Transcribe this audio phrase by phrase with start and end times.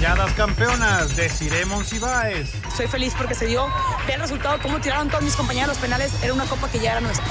[0.00, 2.52] Rayadas campeonas, Desiree Monsiváis.
[2.74, 3.68] Soy feliz porque se dio
[4.10, 7.02] el resultado, cómo tiraron todos mis compañeros los penales, era una copa que ya era
[7.02, 7.26] nuestra.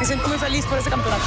[0.00, 1.22] Me siento muy feliz por ese campeonato.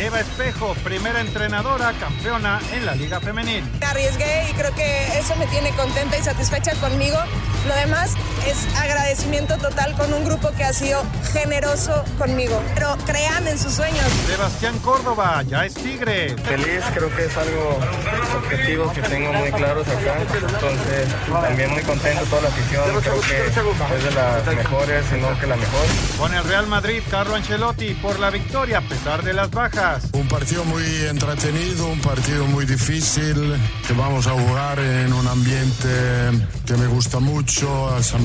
[0.00, 3.62] Eva Espejo, primera entrenadora campeona en la Liga Femenil.
[3.78, 7.18] Me arriesgué y creo que eso me tiene contenta y satisfecha conmigo.
[7.68, 8.16] Lo demás
[8.46, 11.02] es agradecimiento total con un grupo que ha sido
[11.32, 12.62] generoso conmigo.
[12.74, 14.04] Pero crean en sus sueños.
[14.26, 16.36] Sebastián Córdoba, ya es Tigre.
[16.36, 17.78] Feliz, creo que es algo
[18.36, 20.18] objetivos que tengo muy claros acá.
[20.20, 22.84] Entonces, también muy contento toda la afición.
[23.00, 25.86] Creo que es de las mejores, sino que la mejor.
[26.18, 30.04] Con el Real Madrid, Carlo Ancelotti por la victoria a pesar de las bajas.
[30.12, 33.54] Un partido muy entretenido, un partido muy difícil,
[33.86, 35.88] que vamos a jugar en un ambiente
[36.66, 38.24] que me gusta mucho, a San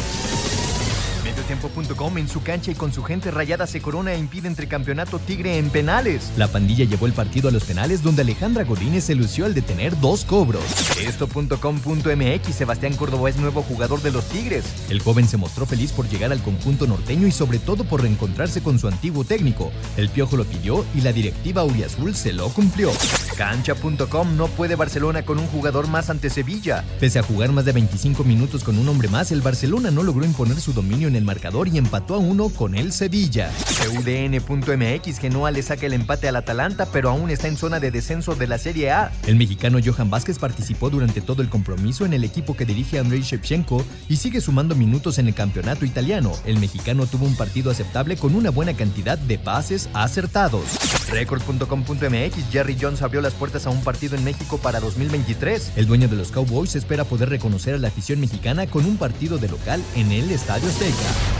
[1.51, 5.19] Mediotiempo.com en su cancha y con su gente rayada se corona e impide entre campeonato
[5.19, 6.31] Tigre en penales.
[6.37, 9.99] La pandilla llevó el partido a los penales donde Alejandra Godínez se lució al detener
[9.99, 10.63] dos cobros.
[11.05, 14.63] Esto.com.mx Sebastián Córdoba es nuevo jugador de los Tigres.
[14.89, 18.63] El joven se mostró feliz por llegar al conjunto norteño y sobre todo por reencontrarse
[18.63, 19.71] con su antiguo técnico.
[19.97, 22.91] El Piojo lo pidió y la directiva Uriazul se lo cumplió.
[23.37, 26.85] Cancha.com no puede Barcelona con un jugador más ante Sevilla.
[26.99, 30.23] Pese a jugar más de 25 minutos con un hombre más, el Barcelona no logró
[30.23, 31.40] imponer su dominio en el marcador
[31.71, 33.51] y empató a uno con el Sevilla.
[33.97, 38.35] UDN.mx Genoa le saca el empate al Atalanta, pero aún está en zona de descenso
[38.35, 39.11] de la Serie A.
[39.25, 43.21] El mexicano Johan Vázquez participó durante todo el compromiso en el equipo que dirige Andrei
[43.21, 46.31] Shevchenko y sigue sumando minutos en el campeonato italiano.
[46.45, 50.65] El mexicano tuvo un partido aceptable con una buena cantidad de pases acertados.
[51.09, 55.73] Record.com.mx Jerry Jones abrió las puertas a un partido en México para 2023.
[55.75, 59.39] El dueño de los Cowboys espera poder reconocer a la afición mexicana con un partido
[59.39, 61.30] de local en el Estadio Azteca.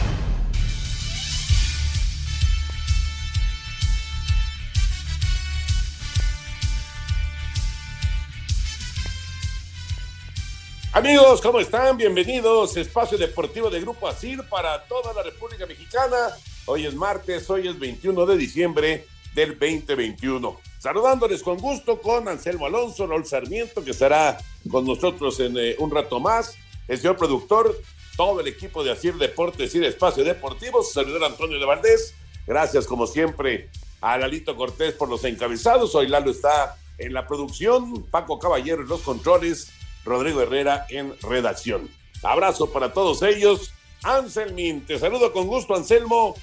[10.94, 11.96] Amigos, ¿cómo están?
[11.96, 12.76] Bienvenidos.
[12.76, 16.36] Espacio Deportivo de Grupo ASIR para toda la República Mexicana.
[16.66, 20.60] Hoy es martes, hoy es 21 de diciembre del 2021.
[20.78, 24.36] Saludándoles con gusto con Anselmo Alonso, Raúl Sarmiento, que estará
[24.70, 26.58] con nosotros en eh, un rato más.
[26.86, 27.74] El señor productor,
[28.14, 32.14] todo el equipo de ASIR Deportes y Espacio Deportivo, su servidor Antonio de Valdés.
[32.46, 33.70] Gracias, como siempre,
[34.02, 35.94] a Lalito Cortés por los encabezados.
[35.94, 39.72] Hoy Lalo está en la producción, Paco Caballero en los controles,
[40.04, 41.88] Rodrigo Herrera en redacción.
[42.22, 43.72] Abrazo para todos ellos.
[44.02, 46.34] Anselmin, te saludo con gusto, Anselmo.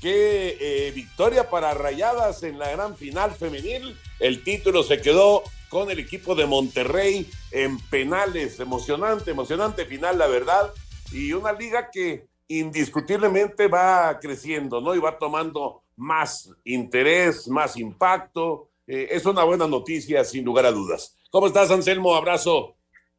[0.00, 3.96] Qué eh, victoria para Rayadas en la gran final femenil.
[4.20, 8.60] El título se quedó con el equipo de Monterrey en penales.
[8.60, 10.72] Emocionante, emocionante final, la verdad.
[11.10, 14.94] Y una liga que indiscutiblemente va creciendo, ¿no?
[14.94, 18.68] Y va tomando más interés, más impacto.
[18.86, 21.16] Eh, es una buena noticia, sin lugar a dudas.
[21.30, 22.14] ¿Cómo estás, Anselmo?
[22.14, 22.76] Abrazo.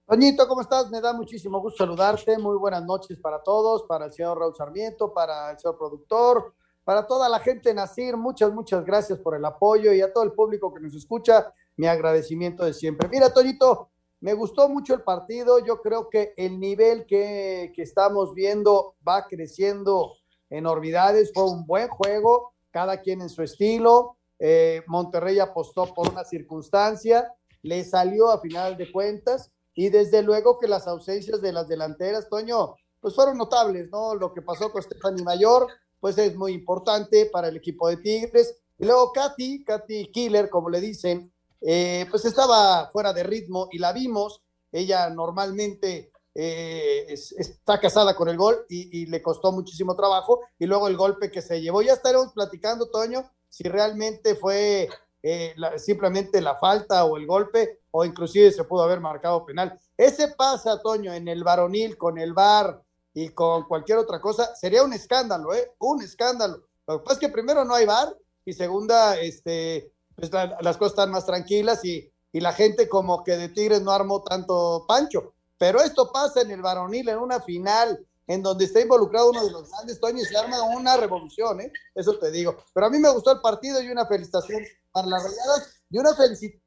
[0.08, 0.92] Toñito, ¿cómo estás?
[0.92, 2.38] Me da muchísimo gusto saludarte.
[2.38, 7.08] Muy buenas noches para todos, para el señor Raúl Sarmiento, para el señor productor, para
[7.08, 8.16] toda la gente de Nacir.
[8.16, 11.88] Muchas, muchas gracias por el apoyo y a todo el público que nos escucha, mi
[11.88, 13.10] agradecimiento de siempre.
[13.10, 13.90] Mira, Toñito,
[14.20, 15.58] me gustó mucho el partido.
[15.66, 20.14] Yo creo que el nivel que, que estamos viendo va creciendo
[20.52, 21.32] enormidades.
[21.34, 24.18] Fue un buen juego, cada quien en su estilo.
[24.38, 27.34] Eh, Monterrey apostó por una circunstancia,
[27.64, 32.30] le salió a final de cuentas y desde luego que las ausencias de las delanteras,
[32.30, 34.16] Toño, pues fueron notables, ¿no?
[34.16, 35.68] Lo que pasó con Stephanie Mayor,
[36.00, 38.56] pues es muy importante para el equipo de Tigres.
[38.78, 41.32] Y luego Katy, Katy Killer, como le dicen,
[41.62, 44.42] eh, pues estaba fuera de ritmo y la vimos.
[44.72, 50.40] Ella normalmente eh, es, está casada con el gol y, y, le costó muchísimo trabajo.
[50.58, 51.82] Y luego el golpe que se llevó.
[51.82, 54.90] Ya estaremos platicando, Toño, si realmente fue
[55.28, 59.80] eh, la, simplemente la falta o el golpe, o inclusive se pudo haber marcado penal.
[59.96, 62.84] Ese pasa, Toño, en el varonil con el VAR
[63.14, 65.72] y con cualquier otra cosa, sería un escándalo, ¿eh?
[65.80, 66.68] Un escándalo.
[66.86, 68.14] Lo que pasa es que primero no hay VAR
[68.44, 73.24] y segunda, este, pues la, las cosas están más tranquilas y, y la gente como
[73.24, 75.34] que de Tigres no armó tanto pancho.
[75.58, 79.52] Pero esto pasa en el varonil, en una final, en donde está involucrado uno de
[79.52, 81.72] los grandes, Toño, y se arma una revolución, ¿eh?
[81.94, 82.58] Eso te digo.
[82.74, 86.14] Pero a mí me gustó el partido y una felicitación para las rayadas y una
[86.14, 86.65] felicitación,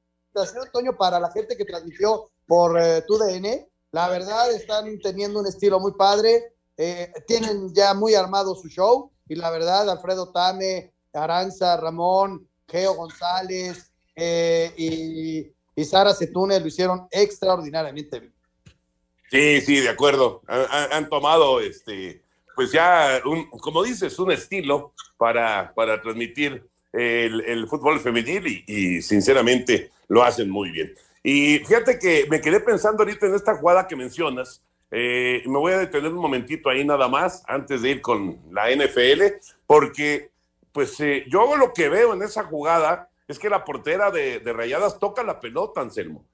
[0.73, 3.69] Toño, para la gente que transmitió por eh, tu DN.
[3.93, 9.11] La verdad, están teniendo un estilo muy padre, eh, tienen ya muy armado su show
[9.29, 16.67] y la verdad, Alfredo Tame, Aranza, Ramón, Geo González eh, y, y Sara Setune lo
[16.67, 18.35] hicieron extraordinariamente bien.
[19.31, 20.43] Sí, sí, de acuerdo.
[20.47, 22.23] Han, han tomado, este,
[22.55, 26.67] pues ya, un, como dices, un estilo para, para transmitir
[26.99, 30.95] el, fútbol femenil y, y, sinceramente lo hacen muy bien.
[31.23, 34.63] Y fíjate que me quedé pensando ahorita en esta jugada que mencionas.
[34.91, 38.71] Eh, me voy a detener un momentito ahí nada más antes de ir con la
[38.71, 39.23] NFL,
[39.67, 40.31] porque
[40.73, 44.53] pues eh, yo lo que veo en esa jugada es que la portera de, de
[44.53, 46.25] Rayadas toca la pelota, Anselmo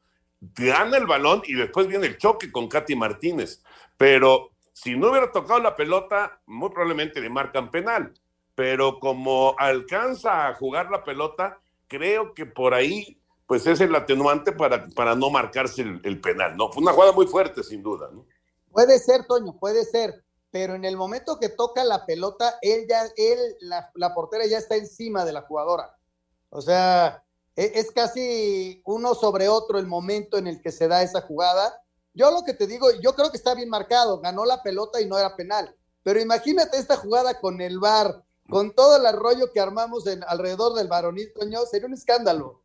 [0.55, 3.62] gana el balón y después viene el choque con Katy Martínez.
[3.96, 8.12] Pero si no hubiera tocado la pelota, muy probablemente le marcan penal.
[8.55, 11.59] Pero como alcanza a jugar la pelota,
[11.89, 16.71] creo que por ahí, pues es el atenuante para, para no marcarse el, penal, ¿no?
[16.73, 18.27] Fue una jugada muy fuerte, sin duda, ¿no?
[18.73, 20.25] Puede ser, Toño, puede ser.
[20.51, 24.77] Pero en el momento que toca la pelota, él ya, él, la, portera ya está
[24.77, 25.97] encima de la jugadora.
[26.50, 27.25] O sea,
[27.57, 31.81] e, es casi uno sobre otro el momento en el que se da esa jugada.
[32.15, 35.07] Yo lo que te digo, yo creo que está bien marcado, ganó la pelota y
[35.07, 35.75] no era penal.
[36.05, 40.88] Pero imagínate esta jugada con el VAR, con todo el arroyo que armamos alrededor del
[40.88, 42.62] varonil, Toño, sería un escándalo.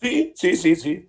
[0.00, 1.08] Sí, sí, sí, sí.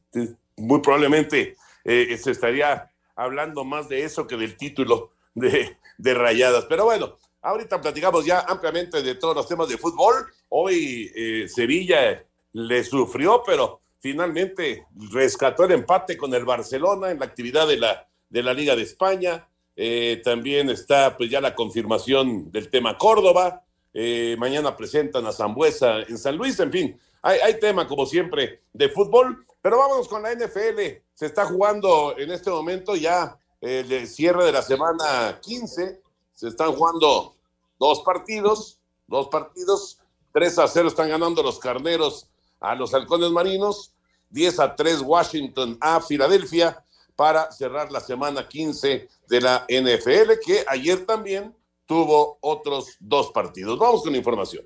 [0.57, 6.65] Muy probablemente eh, se estaría hablando más de eso que del título de, Rayadas.
[6.65, 10.27] Pero bueno, ahorita platicamos ya ampliamente de todos los temas de fútbol.
[10.49, 17.25] Hoy eh, Sevilla le sufrió, pero finalmente rescató el empate con el Barcelona en la
[17.25, 19.47] actividad de la, de la Liga de España.
[19.75, 23.62] Eh, también está pues ya la confirmación del tema Córdoba.
[23.93, 28.63] Eh, mañana presentan a Zambuesa en San Luis, en fin, hay, hay, tema como siempre
[28.73, 30.79] de fútbol, pero vámonos con la NFL.
[31.13, 36.01] Se está jugando en este momento ya el cierre de la semana 15.
[36.33, 37.35] Se están jugando
[37.79, 39.99] dos partidos, dos partidos.
[40.33, 42.27] 3 a 0 están ganando los carneros
[42.59, 43.93] a los halcones marinos,
[44.31, 46.83] 10 a 3 Washington a Filadelfia
[47.15, 51.55] para cerrar la semana 15 de la NFL, que ayer también
[51.93, 53.77] tuvo otros dos partidos.
[53.77, 54.65] Vamos con información.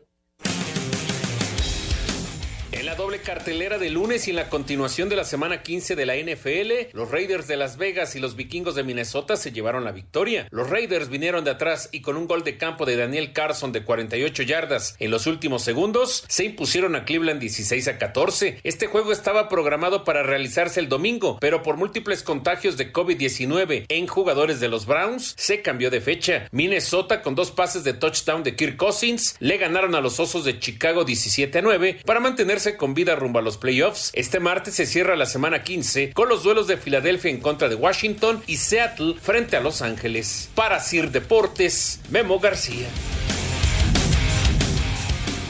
[2.87, 6.15] La doble cartelera de lunes y en la continuación de la semana 15 de la
[6.15, 10.47] NFL, los Raiders de Las Vegas y los Vikingos de Minnesota se llevaron la victoria.
[10.51, 13.83] Los Raiders vinieron de atrás y con un gol de campo de Daniel Carson de
[13.83, 18.61] 48 yardas en los últimos segundos, se impusieron a Cleveland 16 a 14.
[18.63, 24.07] Este juego estaba programado para realizarse el domingo, pero por múltiples contagios de COVID-19 en
[24.07, 26.47] jugadores de los Browns, se cambió de fecha.
[26.53, 30.57] Minnesota con dos pases de touchdown de Kirk Cousins le ganaron a los Osos de
[30.57, 34.11] Chicago 17 a 9 para mantenerse con vida rumbo a los playoffs.
[34.13, 37.75] Este martes se cierra la semana 15 con los duelos de Filadelfia en contra de
[37.75, 40.49] Washington y Seattle frente a Los Ángeles.
[40.55, 42.87] Para Sir Deportes, Memo García.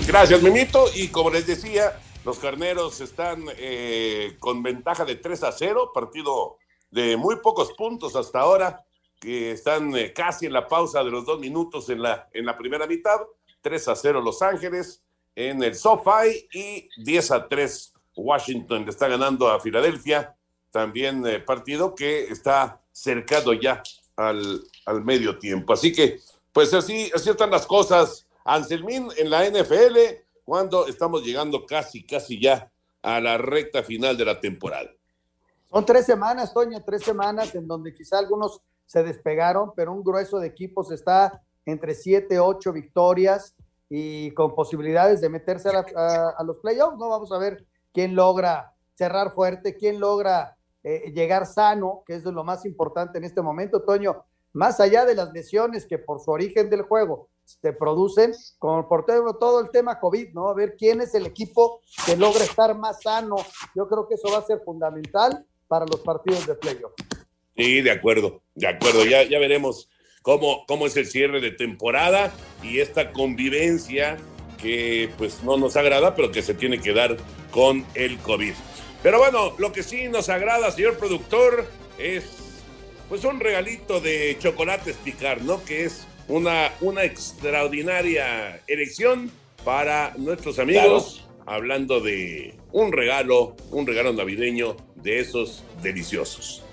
[0.07, 0.85] Gracias, Memito.
[0.95, 6.57] Y como les decía, los carneros están eh, con ventaja de 3 a 0, partido
[6.89, 8.85] de muy pocos puntos hasta ahora,
[9.19, 12.57] que están eh, casi en la pausa de los dos minutos en la, en la
[12.57, 13.19] primera mitad.
[13.61, 15.03] 3 a 0 Los Ángeles
[15.37, 20.35] en el SoFi y 10 a 3 Washington le está ganando a Filadelfia.
[20.71, 23.83] También eh, partido que está cercado ya
[24.15, 25.73] al, al, medio tiempo.
[25.73, 26.19] Así que,
[26.51, 28.25] pues así, así están las cosas.
[28.43, 29.97] Anselmín en la NFL,
[30.43, 32.71] cuando estamos llegando casi, casi ya
[33.03, 34.89] a la recta final de la temporada.
[35.69, 40.39] Son tres semanas, Toño, tres semanas en donde quizá algunos se despegaron, pero un grueso
[40.39, 43.53] de equipos está entre siete, ocho victorias
[43.89, 47.09] y con posibilidades de meterse a, a, a, los playoffs, ¿no?
[47.09, 52.43] Vamos a ver quién logra cerrar fuerte, quién logra eh, llegar sano, que es lo
[52.43, 56.69] más importante en este momento, Toño, más allá de las lesiones que por su origen
[56.69, 60.49] del juego se producen, como por todo el tema COVID, ¿no?
[60.49, 63.35] A ver quién es el equipo que logra estar más sano.
[63.75, 66.93] Yo creo que eso va a ser fundamental para los partidos de playoff.
[67.55, 69.89] Sí, de acuerdo, de acuerdo, ya, ya veremos
[70.27, 74.17] cómo, cómo es el cierre de temporada y esta convivencia
[74.61, 77.15] que pues no nos agrada, pero que se tiene que dar
[77.49, 78.51] con el COVID.
[79.01, 81.65] Pero bueno, lo que sí nos agrada, señor productor,
[81.97, 82.25] es
[83.07, 85.63] pues un regalito de chocolates picar, ¿no?
[85.63, 89.31] Que es una, una extraordinaria elección
[89.63, 91.51] para nuestros amigos, claro.
[91.53, 96.66] hablando de un regalo, un regalo navideño de esos deliciosos.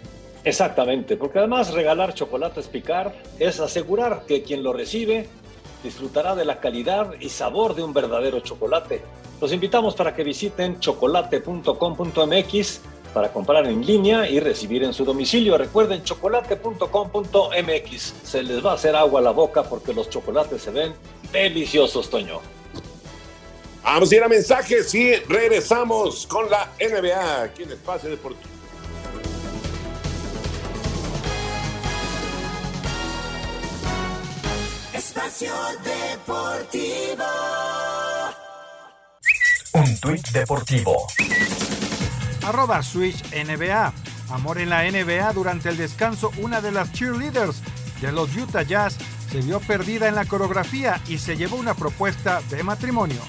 [0.45, 5.27] Exactamente, porque además regalar chocolates picar es asegurar que quien lo recibe
[5.83, 9.01] disfrutará de la calidad y sabor de un verdadero chocolate.
[9.41, 12.81] Los invitamos para que visiten chocolate.com.mx
[13.15, 15.57] para comprar en línea y recibir en su domicilio.
[15.57, 18.15] Recuerden chocolate.com.mx.
[18.25, 20.93] Se les va a hacer agua a la boca porque los chocolates se ven
[21.33, 22.41] deliciosos, Toño.
[23.85, 28.54] Vamos a ir a mensajes y regresamos con la NBA aquí en Espacio Deportivo.
[35.15, 35.55] Espacio
[35.85, 37.25] Deportivo.
[39.75, 41.07] Un tuit deportivo.
[42.43, 43.93] Arroba Switch NBA.
[44.31, 47.63] Amor en la NBA durante el descanso, una de las cheerleaders
[48.01, 48.97] de los Utah Jazz
[49.31, 53.21] se vio perdida en la coreografía y se llevó una propuesta de matrimonio.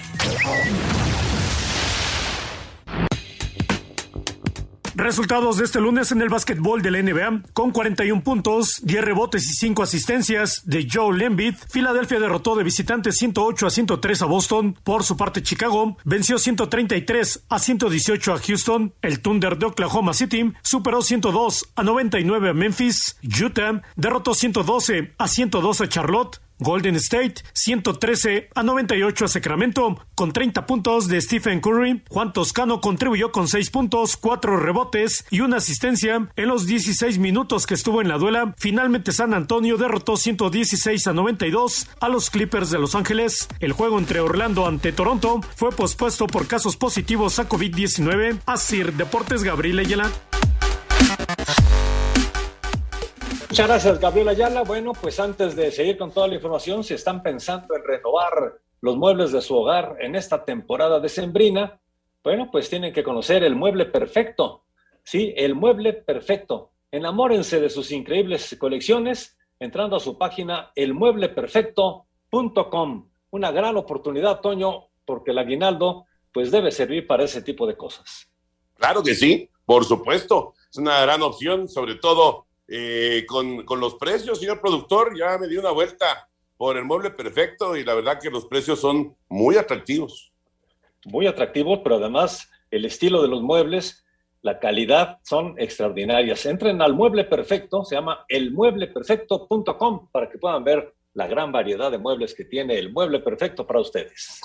[4.98, 7.42] Resultados de este lunes en el básquetbol de la NBA.
[7.52, 13.12] Con 41 puntos, 10 rebotes y 5 asistencias de Joe Embiid, Filadelfia derrotó de visitante
[13.12, 14.78] 108 a 103 a Boston.
[14.82, 18.94] Por su parte, Chicago venció 133 a 118 a Houston.
[19.02, 23.18] El Thunder de Oklahoma City superó 102 a 99 a Memphis.
[23.22, 26.40] Utah derrotó 112 a 102 a Charlotte.
[26.58, 32.02] Golden State 113 a 98 a Sacramento con 30 puntos de Stephen Curry.
[32.08, 37.66] Juan Toscano contribuyó con 6 puntos, 4 rebotes y una asistencia en los 16 minutos
[37.66, 38.54] que estuvo en la duela.
[38.56, 43.48] Finalmente San Antonio derrotó 116 a 92 a los Clippers de Los Ángeles.
[43.60, 48.40] El juego entre Orlando ante Toronto fue pospuesto por casos positivos a COVID-19.
[48.46, 50.10] Así Deportes Gabriel Ayala.
[53.56, 54.64] Muchas gracias, Gabriel Ayala.
[54.64, 58.98] Bueno, pues antes de seguir con toda la información, si están pensando en renovar los
[58.98, 61.80] muebles de su hogar en esta temporada decembrina,
[62.22, 64.66] bueno, pues tienen que conocer el mueble perfecto.
[65.02, 66.72] Sí, el mueble perfecto.
[66.90, 73.08] Enamórense de sus increíbles colecciones entrando a su página elmuebleperfecto.com.
[73.30, 78.28] Una gran oportunidad, Toño, porque el aguinaldo pues debe servir para ese tipo de cosas.
[78.74, 80.52] Claro que sí, por supuesto.
[80.70, 85.46] Es una gran opción, sobre todo eh, con, con, los precios, señor productor, ya me
[85.48, 89.56] di una vuelta por el mueble perfecto y la verdad que los precios son muy
[89.56, 90.32] atractivos.
[91.04, 94.04] Muy atractivos, pero además el estilo de los muebles,
[94.42, 96.46] la calidad son extraordinarias.
[96.46, 101.98] Entren al mueble perfecto, se llama elmuebleperfecto.com para que puedan ver la gran variedad de
[101.98, 104.40] muebles que tiene el mueble perfecto para ustedes.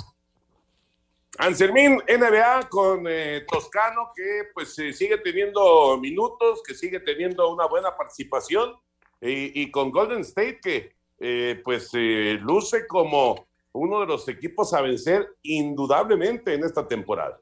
[1.43, 7.65] Anselmín, NBA con eh, Toscano, que pues eh, sigue teniendo minutos, que sigue teniendo una
[7.65, 8.75] buena participación,
[9.19, 14.81] y, y con Golden State, que eh, pues luce como uno de los equipos a
[14.81, 17.39] vencer indudablemente en esta temporada.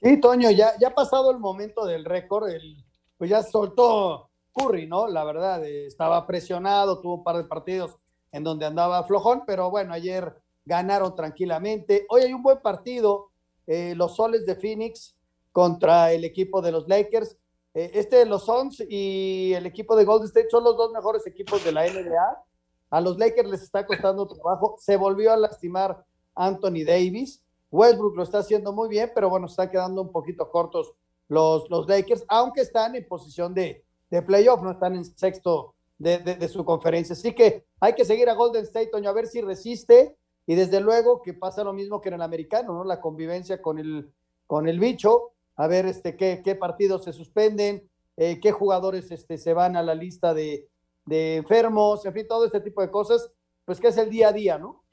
[0.00, 2.76] Sí, Toño, ya, ya ha pasado el momento del récord, el,
[3.18, 5.08] pues ya soltó Curry, ¿no?
[5.08, 7.96] La verdad, estaba presionado, tuvo un par de partidos
[8.30, 10.32] en donde andaba flojón, pero bueno, ayer
[10.66, 12.04] ganaron tranquilamente.
[12.10, 13.30] Hoy hay un buen partido,
[13.66, 15.16] eh, los Soles de Phoenix
[15.52, 17.38] contra el equipo de los Lakers.
[17.72, 21.26] Eh, este de los Suns y el equipo de Golden State son los dos mejores
[21.26, 22.44] equipos de la NBA.
[22.90, 24.76] A los Lakers les está costando trabajo.
[24.78, 26.04] Se volvió a lastimar
[26.34, 27.42] Anthony Davis.
[27.70, 30.92] Westbrook lo está haciendo muy bien, pero bueno, está quedando un poquito cortos
[31.28, 36.18] los, los Lakers, aunque están en posición de, de playoff, no están en sexto de,
[36.18, 37.14] de, su conferencia.
[37.14, 40.16] Así que hay que seguir a Golden State, Toño, a ver si resiste
[40.46, 42.84] y desde luego que pasa lo mismo que en el americano, ¿no?
[42.84, 44.12] La convivencia con el,
[44.46, 49.38] con el bicho, a ver este, qué, qué partidos se suspenden, eh, qué jugadores este,
[49.38, 50.68] se van a la lista de,
[51.04, 53.30] de enfermos, en fin, todo este tipo de cosas,
[53.64, 54.84] pues que es el día a día, ¿no?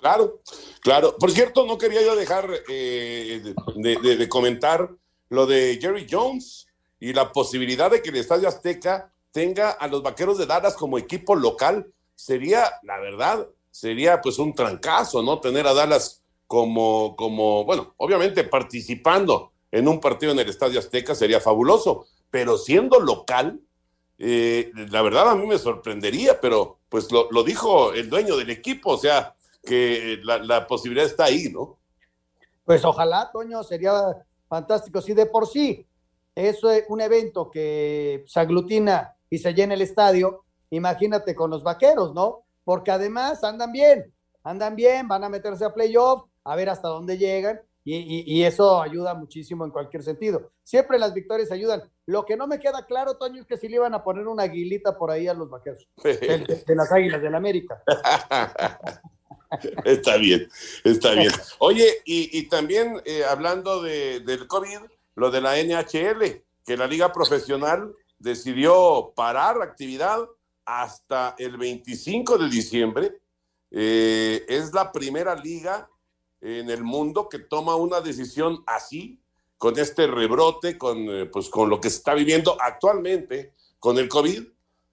[0.00, 0.40] Claro,
[0.80, 1.16] claro.
[1.16, 4.90] Por cierto, no quería yo dejar eh, de, de, de, comentar
[5.30, 6.66] lo de Jerry Jones
[7.00, 10.98] y la posibilidad de que el Estadio Azteca tenga a los Vaqueros de Dallas como
[10.98, 11.92] equipo local.
[12.14, 15.40] Sería, la verdad, sería pues un trancazo, ¿no?
[15.40, 21.16] Tener a Dallas como, como, bueno, obviamente participando en un partido en el Estadio Azteca
[21.16, 23.60] sería fabuloso, pero siendo local,
[24.16, 28.50] eh, la verdad a mí me sorprendería, pero pues lo, lo, dijo el dueño del
[28.50, 31.76] equipo, o sea, que la, la posibilidad está ahí, ¿no?
[32.64, 33.92] Pues ojalá, Toño, sería
[34.48, 35.00] fantástico.
[35.00, 35.84] Si de por sí
[36.36, 42.14] es un evento que se aglutina y se llena el estadio, imagínate con los vaqueros,
[42.14, 42.43] ¿no?
[42.64, 47.18] Porque además andan bien, andan bien, van a meterse a playoff, a ver hasta dónde
[47.18, 50.52] llegan, y, y, y, eso ayuda muchísimo en cualquier sentido.
[50.62, 51.82] Siempre las victorias ayudan.
[52.06, 54.44] Lo que no me queda claro, Toño, es que si le iban a poner una
[54.44, 57.82] aguilita por ahí a los vaqueros, de, de, de las águilas del América.
[59.84, 60.48] está bien,
[60.82, 61.30] está bien.
[61.58, 64.78] Oye, y, y también eh, hablando de, del COVID,
[65.16, 70.20] lo de la NHL, que la liga profesional decidió parar la actividad
[70.64, 73.20] hasta el 25 de diciembre.
[73.70, 75.88] Eh, es la primera liga
[76.40, 79.18] en el mundo que toma una decisión así,
[79.58, 84.08] con este rebrote, con, eh, pues, con lo que se está viviendo actualmente con el
[84.08, 84.42] COVID.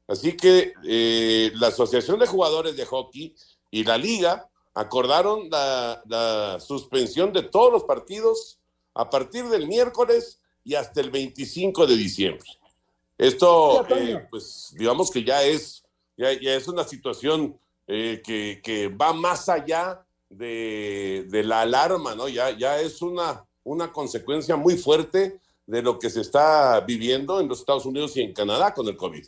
[0.07, 3.35] Así que eh, la Asociación de Jugadores de Hockey
[3.69, 8.59] y la liga acordaron la, suspensión de todos los partidos
[8.93, 12.49] a partir del miércoles y hasta el 25 de diciembre.
[13.21, 15.83] Esto, eh, pues, digamos que ya es,
[16.17, 22.15] ya, ya es una situación eh, que, que, va más allá de, de, la alarma,
[22.15, 22.27] ¿no?
[22.27, 27.47] Ya, ya es una, una consecuencia muy fuerte de lo que se está viviendo en
[27.47, 29.27] los Estados Unidos y en Canadá con el COVID.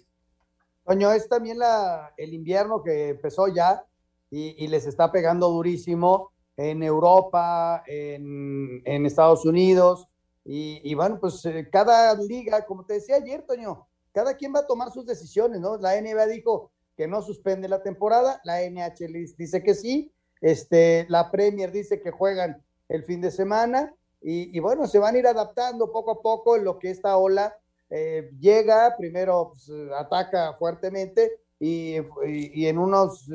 [0.87, 3.85] Toño, es también la, el invierno que empezó ya
[4.31, 10.07] y, y les está pegando durísimo en Europa, en, en Estados Unidos.
[10.45, 14.67] Y, bueno, pues eh, cada liga, como te decía ayer, Toño, cada quien va a
[14.67, 15.77] tomar sus decisiones, ¿no?
[15.77, 21.31] La NBA dijo que no suspende la temporada, la NHL dice que sí, este, la
[21.31, 25.27] Premier dice que juegan el fin de semana y, y bueno, se van a ir
[25.27, 27.57] adaptando poco a poco en lo que esta ola
[27.89, 33.29] eh, llega, primero pues, ataca fuertemente y, y, y en unos,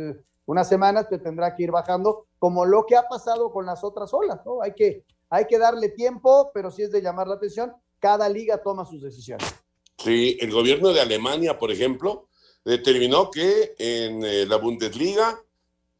[0.46, 4.12] unas semanas te tendrá que ir bajando, como lo que ha pasado con las otras
[4.14, 4.62] olas, ¿no?
[4.62, 8.62] Hay que, hay que darle tiempo, pero si es de llamar la atención, cada liga
[8.62, 9.46] toma sus decisiones.
[9.98, 12.28] Sí, el gobierno de Alemania, por ejemplo,
[12.64, 15.42] determinó que en eh, la Bundesliga,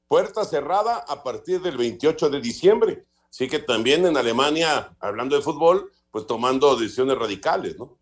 [0.07, 3.05] puerta cerrada a partir del 28 de diciembre.
[3.31, 7.99] Así que también en Alemania, hablando de fútbol, pues tomando decisiones radicales, ¿no?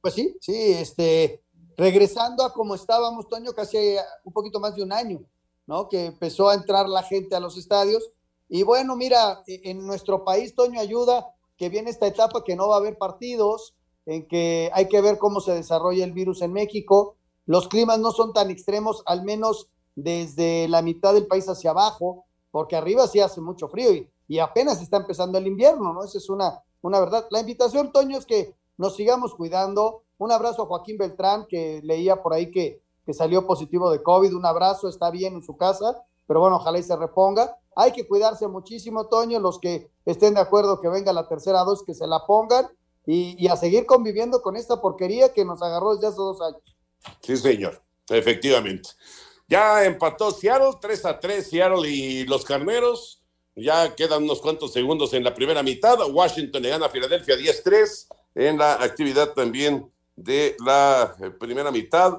[0.00, 1.42] Pues sí, sí, este,
[1.76, 5.24] regresando a como estábamos, Toño, casi un poquito más de un año,
[5.66, 5.88] ¿no?
[5.88, 8.08] Que empezó a entrar la gente a los estadios.
[8.48, 12.76] Y bueno, mira, en nuestro país, Toño, ayuda que viene esta etapa que no va
[12.76, 13.74] a haber partidos,
[14.04, 17.16] en que hay que ver cómo se desarrolla el virus en México.
[17.44, 22.24] Los climas no son tan extremos, al menos desde la mitad del país hacia abajo,
[22.50, 26.04] porque arriba sí hace mucho frío y, y apenas está empezando el invierno, ¿no?
[26.04, 27.26] Esa es una, una verdad.
[27.30, 30.02] La invitación, Toño, es que nos sigamos cuidando.
[30.18, 34.34] Un abrazo a Joaquín Beltrán, que leía por ahí que, que salió positivo de COVID.
[34.34, 37.56] Un abrazo, está bien en su casa, pero bueno, ojalá y se reponga.
[37.76, 39.38] Hay que cuidarse muchísimo, Toño.
[39.38, 42.66] Los que estén de acuerdo que venga la tercera dosis, que se la pongan
[43.06, 46.62] y, a seguir conviviendo con esta porquería que nos agarró desde hace dos años.
[47.20, 48.88] Sí, señor, efectivamente.
[49.46, 53.22] Ya empató Seattle, 3 a 3, Seattle y los Carneros.
[53.54, 55.98] Ya quedan unos cuantos segundos en la primera mitad.
[56.10, 62.14] Washington le gana a Filadelfia 10-3 en la actividad también de la eh, primera mitad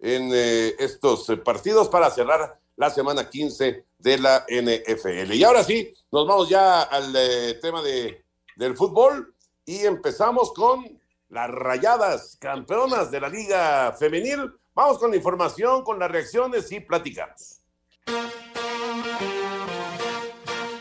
[0.00, 5.32] en eh, estos eh, partidos para cerrar la semana 15 de la NFL.
[5.34, 8.24] Y ahora sí, nos vamos ya al eh, tema de,
[8.56, 9.34] del fútbol
[9.66, 14.52] y empezamos con las rayadas campeonas de la Liga Femenil.
[14.74, 17.60] Vamos con la información, con las reacciones y platicamos.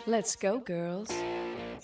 [0.05, 1.10] Let's go, girls.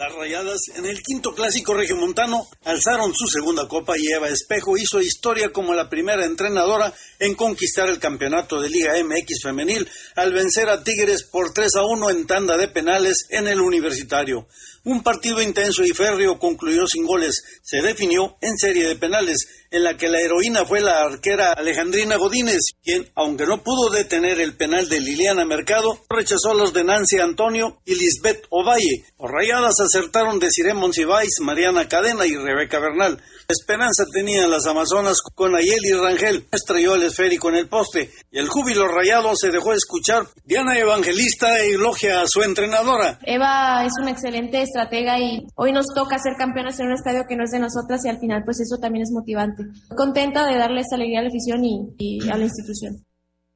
[0.03, 4.99] Las rayadas en el quinto clásico regiomontano alzaron su segunda copa y Eva Espejo hizo
[4.99, 9.87] historia como la primera entrenadora en conquistar el campeonato de Liga MX femenil
[10.17, 14.45] al vencer a Tigres por 3 a 1 en tanda de penales en el universitario.
[14.83, 17.41] Un partido intenso y férreo concluyó sin goles.
[17.61, 22.17] Se definió en serie de penales, en la que la heroína fue la arquera Alejandrina
[22.17, 27.17] Godínez, quien, aunque no pudo detener el penal de Liliana Mercado, rechazó los de Nancy
[27.17, 29.03] Antonio y Lisbeth Ovalle.
[29.17, 33.19] Por rayadas acertaron de Siré Monsiváis, Mariana Cadena y Rebeca Bernal.
[33.49, 38.49] Esperanza tenía las Amazonas con Ayeli Rangel, estrelló el esférico en el poste y el
[38.49, 40.27] júbilo rayado se dejó escuchar.
[40.45, 43.19] Diana Evangelista elogia a su entrenadora.
[43.23, 47.35] Eva es una excelente estratega y hoy nos toca ser campeonas en un estadio que
[47.35, 49.62] no es de nosotras y al final pues eso también es motivante.
[49.95, 53.03] Contenta de darle esta alegría a la afición y, y a la institución.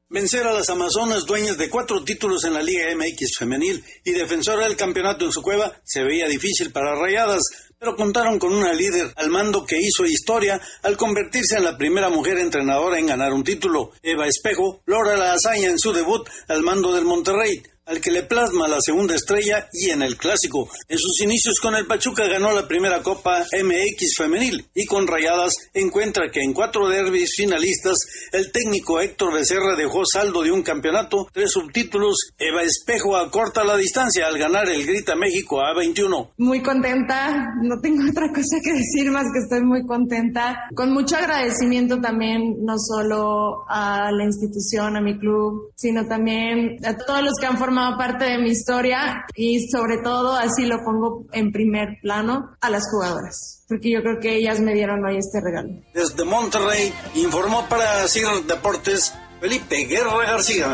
[0.09, 4.63] Vencer a las Amazonas, dueñas de cuatro títulos en la Liga MX femenil y defensora
[4.63, 7.41] del campeonato en su cueva, se veía difícil para Rayadas,
[7.77, 12.09] pero contaron con una líder al mando que hizo historia al convertirse en la primera
[12.09, 13.91] mujer entrenadora en ganar un título.
[14.01, 18.23] Eva Espejo logra la hazaña en su debut al mando del Monterrey, al que le
[18.23, 20.69] plasma la segunda estrella y en el clásico.
[20.89, 25.53] En sus inicios con el Pachuca ganó la primera Copa MX femenil y con Rayadas
[25.73, 27.97] encuentra que en cuatro derbis finalistas
[28.33, 32.31] el técnico Héctor Becerra dejó saldo de un campeonato, tres subtítulos.
[32.37, 36.31] Eva Espejo acorta la distancia al ganar el Grita México A21.
[36.37, 40.67] Muy contenta, no tengo otra cosa que decir más que estoy muy contenta.
[40.75, 46.97] Con mucho agradecimiento también, no solo a la institución, a mi club, sino también a
[46.97, 51.25] todos los que han formado parte de mi historia y sobre todo, así lo pongo
[51.31, 53.63] en primer plano, a las jugadoras.
[53.67, 55.69] Porque yo creo que ellas me dieron hoy este regalo.
[55.93, 60.67] Desde Monterrey informó para Siglo Deportes Felipe Guerra García.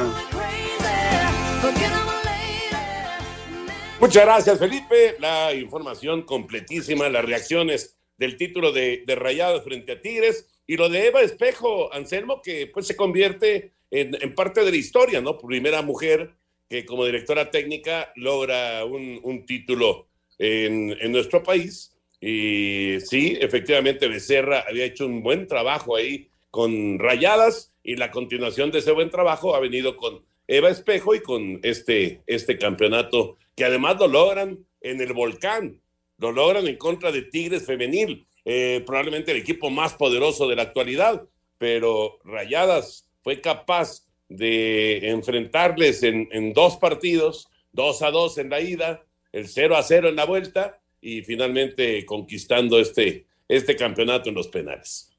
[4.00, 5.16] Muchas gracias, Felipe.
[5.20, 10.90] La información completísima, las reacciones del título de, de Rayados frente a Tigres y lo
[10.90, 15.38] de Eva Espejo, Anselmo, que pues se convierte en, en parte de la historia, ¿no?
[15.38, 16.36] Primera mujer
[16.74, 20.08] que como directora técnica logra un, un título
[20.40, 21.96] en, en, nuestro país.
[22.20, 28.72] Y sí, efectivamente, Becerra había hecho un buen trabajo ahí con Rayadas y la continuación
[28.72, 33.66] de ese buen trabajo ha venido con Eva Espejo y con este, este campeonato que
[33.66, 35.80] además lo logran en el volcán,
[36.18, 40.64] lo logran en contra de Tigres Femenil, eh, probablemente el equipo más poderoso de la
[40.64, 41.22] actualidad,
[41.60, 49.04] pero Rayadas fue capaz de enfrentarles en, dos partidos, dos a dos en la ida,
[49.32, 54.48] el 0 a 0 en la vuelta y finalmente conquistando este, este campeonato en los
[54.48, 55.10] penales.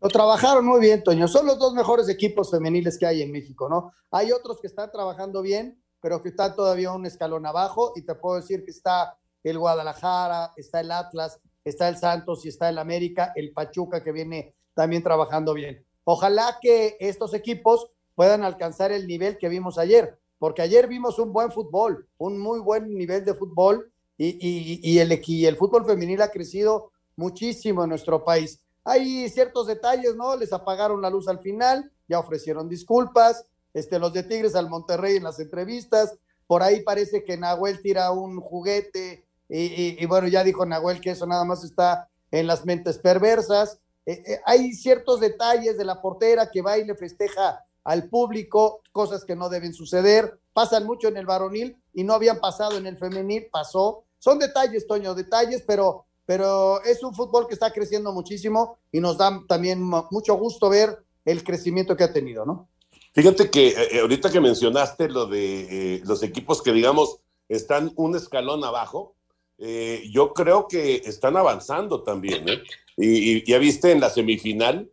[0.00, 1.26] Lo trabajaron muy bien, Toño.
[1.26, 3.92] Son los dos mejores equipos femeniles que hay en México, ¿no?
[4.10, 8.14] Hay otros que están trabajando bien, pero que están todavía un escalón abajo y te
[8.14, 12.78] puedo decir que está el Guadalajara, está el Atlas, está el Santos y está el
[12.78, 15.84] América, el Pachuca que viene también trabajando bien.
[16.04, 21.32] Ojalá que estos equipos puedan alcanzar el nivel que vimos ayer, porque ayer vimos un
[21.32, 25.84] buen fútbol, un muy buen nivel de fútbol y, y, y el, y el fútbol
[25.86, 28.60] femenil ha crecido muchísimo en nuestro país.
[28.82, 30.36] Hay ciertos detalles, ¿no?
[30.36, 35.16] Les apagaron la luz al final, ya ofrecieron disculpas, este, los de Tigres al Monterrey
[35.16, 36.14] en las entrevistas,
[36.46, 41.10] por ahí parece que Nahuel tira un juguete y, y, bueno, ya dijo Nahuel que
[41.10, 43.78] eso nada más está en las mentes perversas.
[44.06, 48.82] Eh, eh, hay ciertos detalles de la portera que va y le festeja al público,
[48.92, 52.86] cosas que no deben suceder, pasan mucho en el varonil y no habían pasado en
[52.86, 54.04] el femenil, pasó.
[54.18, 59.16] Son detalles, Toño, detalles, pero pero es un fútbol que está creciendo muchísimo y nos
[59.16, 62.68] da también mucho gusto ver el crecimiento que ha tenido, ¿no?
[63.12, 68.16] Fíjate que eh, ahorita que mencionaste lo de eh, los equipos que, digamos, están un
[68.16, 69.14] escalón abajo,
[69.58, 72.62] eh, yo creo que están avanzando también, ¿eh?
[72.98, 74.90] Y ya viste en la semifinal,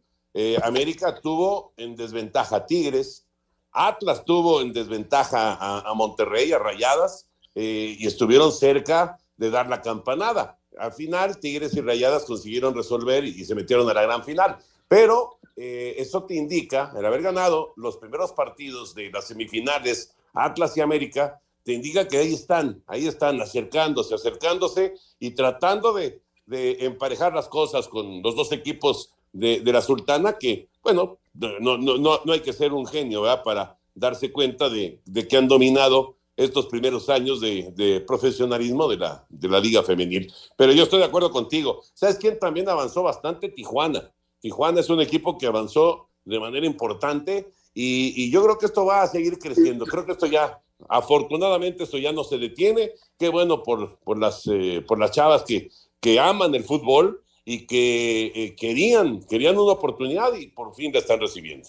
[0.64, 3.28] América tuvo en desventaja a Tigres,
[3.72, 10.58] Atlas tuvo en desventaja a, Monterrey, a Rayadas, y estuvieron cerca de dar la campanada
[10.78, 14.58] al final Tigres y Rayadas consiguieron resolver y, se metieron a la gran final.
[14.88, 20.76] Pero eh, eso te indica, el haber ganado los primeros partidos de las semifinales Atlas
[20.78, 27.34] y América, te indica que ahí están, ahí están acercándose, acercándose y tratando de emparejar
[27.34, 32.34] las cosas con los dos equipos de, la Sultana, que, bueno, no, no, no, no
[32.34, 37.10] hay que ser un genio para darse cuenta de, de que han dominado estos primeros
[37.10, 40.32] años de, de, profesionalismo de la, de la Liga Femenil.
[40.56, 41.82] Pero yo estoy de acuerdo contigo.
[41.94, 43.50] ¿Sabes quién también avanzó bastante?
[43.50, 44.12] Tijuana.
[44.40, 48.86] Tijuana es un equipo que avanzó de manera importante y, y, yo creo que esto
[48.86, 49.86] va a seguir creciendo.
[49.86, 52.92] Creo que esto ya, afortunadamente, esto ya no se detiene.
[53.18, 55.70] Qué bueno por, por, las, eh, por las chavas que,
[56.00, 61.00] que aman el fútbol y que eh, querían, querían una oportunidad y por fin la
[61.00, 61.68] están recibiendo.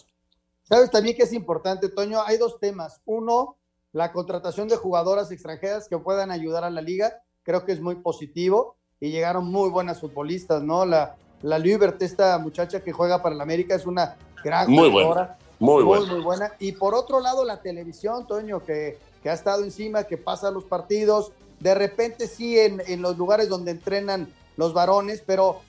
[0.62, 2.20] ¿Sabes también que es importante, Toño?
[2.24, 3.00] Hay dos temas.
[3.04, 3.56] Uno,
[3.92, 7.96] la contratación de jugadoras extranjeras que puedan ayudar a la liga, creo que es muy
[7.96, 10.86] positivo y llegaron muy buenas futbolistas, ¿no?
[10.86, 15.20] La, la Liebert, esta muchacha que juega para el América, es una gran muy jugadora.
[15.20, 15.38] Buena.
[15.60, 16.12] Muy, muy, buena.
[16.12, 16.52] muy buena.
[16.58, 20.64] Y por otro lado, la televisión, Toño, que, que ha estado encima, que pasa los
[20.64, 25.60] partidos, de repente sí en, en los lugares donde entrenan los varones, pero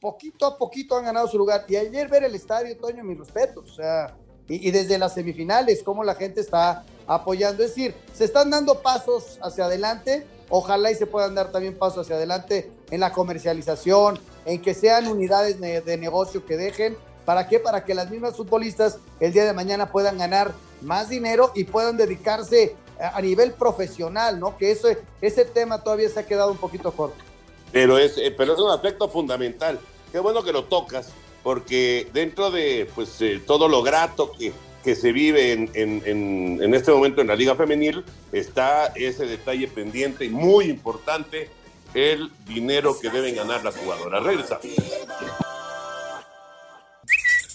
[0.00, 1.64] poquito a poquito han ganado su lugar.
[1.68, 4.16] Y ayer ver el estadio, Toño, mis respetos, o sea,
[4.48, 7.62] y, desde las semifinales, cómo la gente está apoyando.
[7.62, 10.26] Es decir, se están dando pasos hacia adelante.
[10.50, 15.06] Ojalá y se puedan dar también pasos hacia adelante en la comercialización, en que sean
[15.06, 16.96] unidades de, de negocio que dejen.
[17.24, 17.60] ¿Para qué?
[17.60, 20.52] Para que las mismas futbolistas el día de mañana puedan ganar
[20.82, 24.58] más dinero y puedan dedicarse a, a nivel profesional, ¿no?
[24.58, 24.88] Que eso,
[25.22, 27.31] ese tema todavía se ha quedado un poquito corto.
[27.72, 29.80] Pero es, eh, pero es un aspecto fundamental.
[30.12, 31.10] Qué bueno que lo tocas,
[31.42, 34.52] porque dentro de pues eh, todo lo grato que,
[34.84, 39.26] que se vive en, en, en, en, este momento en la Liga Femenil, está ese
[39.26, 41.48] detalle pendiente y muy importante,
[41.94, 44.22] el dinero que deben ganar las jugadoras.
[44.22, 44.66] Regresamos.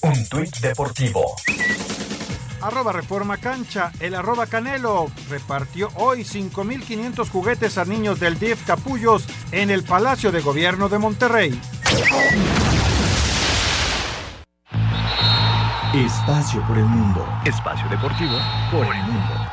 [0.01, 1.36] Un tuit deportivo.
[2.62, 9.26] Arroba Reforma Cancha, el arroba Canelo repartió hoy 5.500 juguetes a niños del DIF Capullos
[9.52, 11.62] en el Palacio de Gobierno de Monterrey.
[15.93, 17.26] Espacio por el mundo.
[17.46, 18.38] Espacio deportivo
[18.72, 19.47] por el mundo.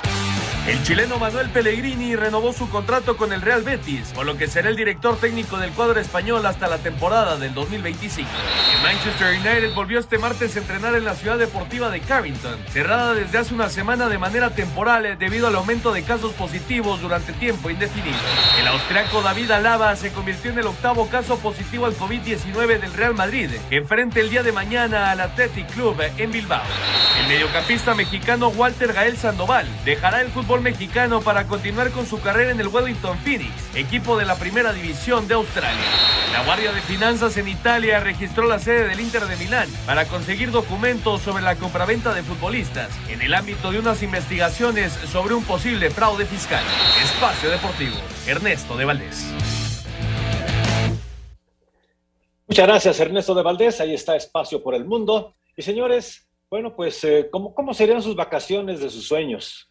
[0.67, 4.71] El chileno Manuel Pellegrini renovó su contrato con el Real Betis, por lo que será
[4.71, 8.27] el director técnico del cuadro español hasta la temporada del 2025.
[8.77, 13.13] El Manchester United volvió este martes a entrenar en la ciudad deportiva de Carrington, cerrada
[13.13, 17.35] desde hace una semana de manera temporal eh, debido al aumento de casos positivos durante
[17.35, 18.17] tiempo indefinido.
[18.59, 23.13] El austriaco David Alaba se convirtió en el octavo caso positivo al COVID-19 del Real
[23.13, 26.63] Madrid, que enfrenta el día de mañana al Athletic Club en Bilbao.
[27.21, 32.51] El mediocampista mexicano Walter Gael Sandoval dejará el fútbol mexicano para continuar con su carrera
[32.51, 35.85] en el Wellington Phoenix, equipo de la primera división de Australia.
[36.33, 40.51] La Guardia de Finanzas en Italia registró la sede del Inter de Milán para conseguir
[40.51, 45.91] documentos sobre la compraventa de futbolistas en el ámbito de unas investigaciones sobre un posible
[45.91, 46.65] fraude fiscal.
[47.03, 49.33] Espacio Deportivo, Ernesto de Valdés.
[52.47, 53.81] Muchas gracias, Ernesto de Valdés.
[53.81, 55.35] Ahí está Espacio por el Mundo.
[55.57, 59.71] Y señores, bueno, pues, eh, ¿cómo, ¿cómo serían sus vacaciones de sus sueños?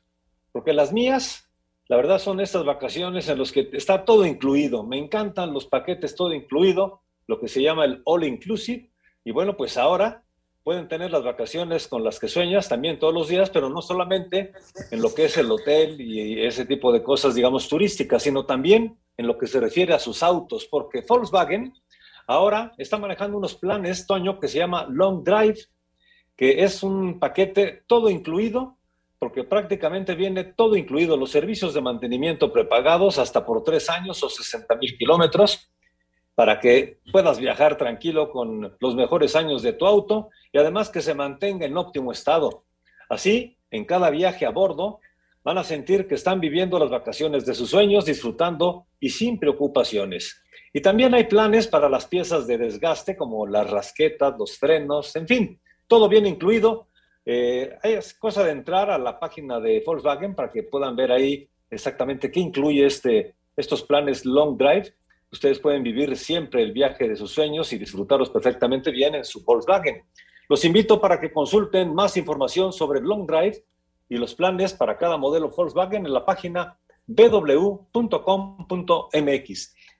[0.53, 1.49] Porque las mías,
[1.89, 4.83] la verdad, son estas vacaciones en las que está todo incluido.
[4.83, 8.89] Me encantan los paquetes todo incluido, lo que se llama el all inclusive.
[9.25, 10.23] Y bueno, pues ahora
[10.63, 14.53] pueden tener las vacaciones con las que sueñas también todos los días, pero no solamente
[14.91, 18.97] en lo que es el hotel y ese tipo de cosas, digamos, turísticas, sino también
[19.17, 21.73] en lo que se refiere a sus autos, porque Volkswagen
[22.27, 25.65] ahora está manejando unos planes, Toño, que se llama Long Drive,
[26.35, 28.77] que es un paquete todo incluido
[29.23, 34.27] porque prácticamente viene todo incluido, los servicios de mantenimiento prepagados hasta por tres años o
[34.27, 35.71] 60 mil kilómetros,
[36.35, 41.01] para que puedas viajar tranquilo con los mejores años de tu auto y además que
[41.01, 42.65] se mantenga en óptimo estado.
[43.07, 44.99] Así, en cada viaje a bordo,
[45.41, 50.43] van a sentir que están viviendo las vacaciones de sus sueños, disfrutando y sin preocupaciones.
[50.73, 55.29] Y también hay planes para las piezas de desgaste como las rasquetas, los frenos, en
[55.29, 56.89] fin, todo bien incluido
[57.25, 61.47] eh, es cosa de entrar a la página de Volkswagen para que puedan ver ahí
[61.69, 64.93] exactamente qué incluye este, estos planes Long Drive.
[65.31, 69.43] Ustedes pueden vivir siempre el viaje de sus sueños y disfrutarlos perfectamente bien en su
[69.43, 70.03] Volkswagen.
[70.49, 73.63] Los invito para que consulten más información sobre Long Drive
[74.09, 77.93] y los planes para cada modelo Volkswagen en la página www.com.mx.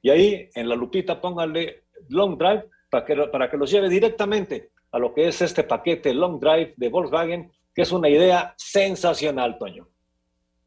[0.01, 4.72] Y ahí en la lupita pónganle Long Drive para que, para que los lleve directamente
[4.93, 9.57] a lo que es este paquete Long Drive de Volkswagen, que es una idea sensacional,
[9.57, 9.87] Toño.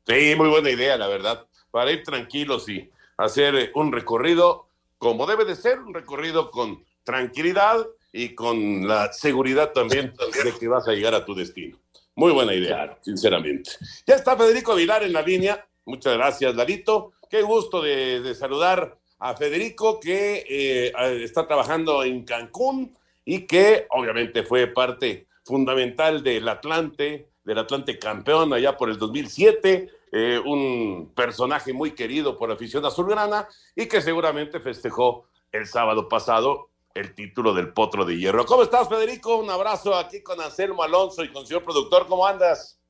[0.07, 4.67] Sí, muy buena idea, la verdad, para ir tranquilos y hacer eh, un recorrido
[4.99, 10.13] como debe de ser, un recorrido con tranquilidad y con la seguridad también
[10.43, 11.79] de que vas a llegar a tu destino.
[12.17, 13.71] Muy buena idea, sinceramente.
[14.07, 15.65] Ya está Federico Vilar en la línea.
[15.85, 17.13] Muchas gracias, Larito.
[17.31, 24.45] Qué gusto de, saludar a Federico que eh, está trabajando en Cancún y que obviamente
[24.45, 31.73] fue parte fundamental del Atlante, del Atlante campeón allá por el 2007, eh, un personaje
[31.73, 37.53] muy querido por la afición azulgrana y que seguramente festejó el sábado pasado el título
[37.53, 38.47] del Potro de Hierro.
[38.47, 39.37] ¿Cómo estás, Federico?
[39.37, 42.07] Un abrazo aquí con Anselmo Alonso y con señor productor.
[42.07, 42.81] ¿Cómo andas?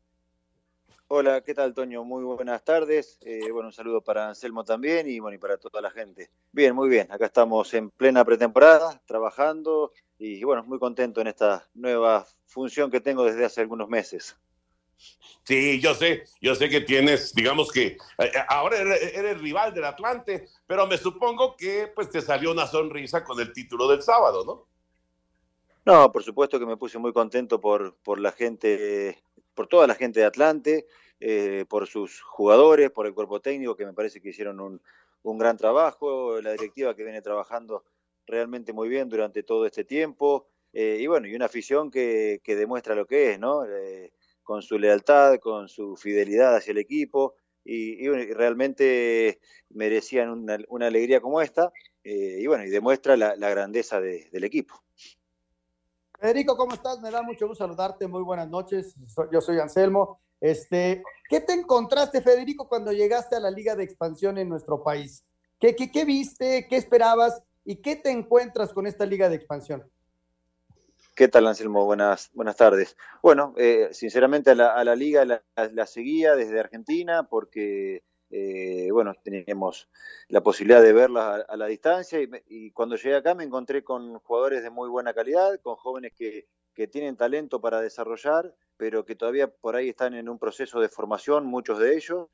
[1.08, 2.04] Hola, ¿qué tal, Toño?
[2.04, 3.18] Muy buenas tardes.
[3.22, 6.30] Eh, bueno, un saludo para Anselmo también y, bueno, y para toda la gente.
[6.52, 7.10] Bien, muy bien.
[7.10, 13.00] Acá estamos en plena pretemporada, trabajando y, bueno, muy contento en esta nueva función que
[13.00, 14.36] tengo desde hace algunos meses.
[15.44, 19.84] Sí, yo sé, yo sé que tienes, digamos que eh, eh, ahora eres, rival del
[19.84, 24.44] Atlante, pero me supongo que pues te salió una sonrisa con el título del sábado,
[24.44, 24.66] ¿no?
[25.84, 29.22] No, por supuesto que me puse muy contento por, por la gente
[29.56, 30.86] por toda la gente de Atlante,
[31.18, 34.80] eh, por sus jugadores, por el cuerpo técnico, que me parece que hicieron un,
[35.38, 37.82] gran trabajo, la directiva que viene trabajando
[38.26, 42.94] realmente muy bien durante todo este tiempo, eh, y bueno, y una afición que, demuestra
[42.94, 43.64] lo que es, ¿no?
[43.64, 44.12] Eh,
[44.42, 47.34] con su lealtad, con su fidelidad hacia el equipo,
[47.64, 51.72] y, realmente merecían una, alegría como esta,
[52.04, 54.80] y bueno, y demuestra la, grandeza del equipo.
[56.18, 57.00] Federico, ¿cómo estás?
[57.00, 58.06] Me da mucho gusto saludarte.
[58.06, 58.94] Muy buenas noches.
[59.30, 60.20] Yo soy Anselmo.
[60.40, 65.24] Este, ¿Qué te encontraste, Federico, cuando llegaste a la Liga de Expansión en nuestro país?
[65.58, 66.66] ¿Qué, qué, viste?
[66.68, 67.42] ¿Qué esperabas?
[67.68, 69.90] ¿Y qué te encuentras con esta Liga de Expansión?
[71.16, 71.84] ¿Qué tal, Anselmo?
[71.84, 72.96] Buenas, buenas tardes.
[73.20, 79.88] Bueno, eh, sinceramente a la, Liga la, seguía desde Argentina porque eh, bueno, teníamos
[80.28, 84.62] la posibilidad de verlas a, la distancia y, cuando llegué acá me encontré con jugadores
[84.62, 86.46] de muy buena calidad, con jóvenes que,
[86.92, 91.46] tienen talento para desarrollar pero que todavía por ahí están en un proceso de formación,
[91.46, 92.28] muchos de ellos.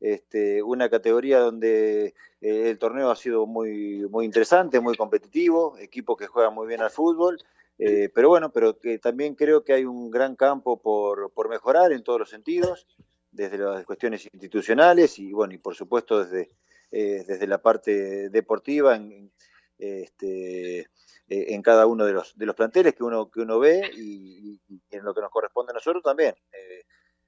[0.00, 6.18] Este, una categoría donde eh, el torneo ha sido muy, muy interesante, muy competitivo, equipos
[6.18, 7.38] que juegan muy bien al fútbol,
[7.78, 11.92] eh, pero bueno, pero que también creo que hay un gran campo por, por mejorar
[11.92, 12.86] en todos los sentidos,
[13.30, 16.50] desde las cuestiones institucionales y bueno, y por supuesto desde,
[16.90, 19.30] eh, desde la parte deportiva, en,
[19.78, 20.88] este,
[21.28, 25.04] en cada uno de los, de los planteles que uno, que uno ve y en
[25.04, 26.34] lo que nos corresponde a nosotros también.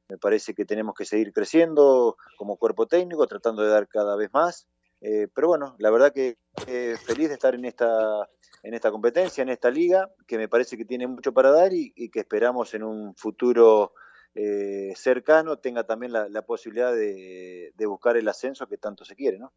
[0.09, 4.33] Me parece que tenemos que seguir creciendo como cuerpo técnico, tratando de dar cada vez
[4.33, 4.67] más.
[5.01, 8.29] Eh, pero bueno, la verdad que eh, feliz de estar en esta,
[8.63, 11.93] en esta competencia, en esta liga, que me parece que tiene mucho para dar y,
[12.11, 13.93] que esperamos en un futuro
[14.35, 19.53] eh, cercano tenga también la, posibilidad de, buscar el ascenso que tanto se quiere, ¿no?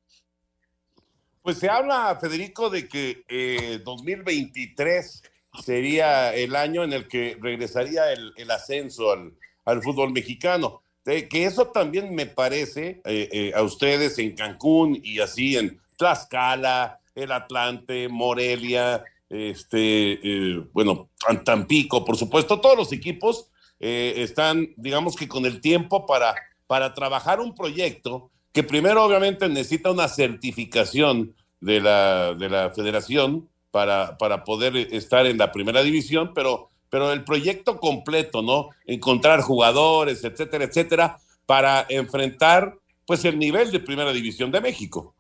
[1.42, 5.24] Pues se habla, Federico, de que 2023
[5.64, 9.34] sería el año en el que regresaría el, el ascenso al,
[9.65, 10.82] al fútbol mexicano.
[11.04, 17.00] que eso también me parece eh, eh, a ustedes en Cancún y así en Tlaxcala,
[17.15, 21.10] el Atlante, Morelia, este, eh, bueno,
[21.43, 23.47] Tampico, por supuesto, todos los equipos
[23.84, 26.36] están, digamos que con el tiempo para,
[26.67, 33.50] para trabajar un proyecto que primero obviamente necesita una certificación de la, de la federación
[33.71, 38.69] para, para poder estar en la primera división, pero pero el proyecto completo, ¿no?
[38.86, 42.77] Encontrar jugadores, etcétera, etcétera, para enfrentar
[43.08, 45.15] pues el nivel de Primera División de México.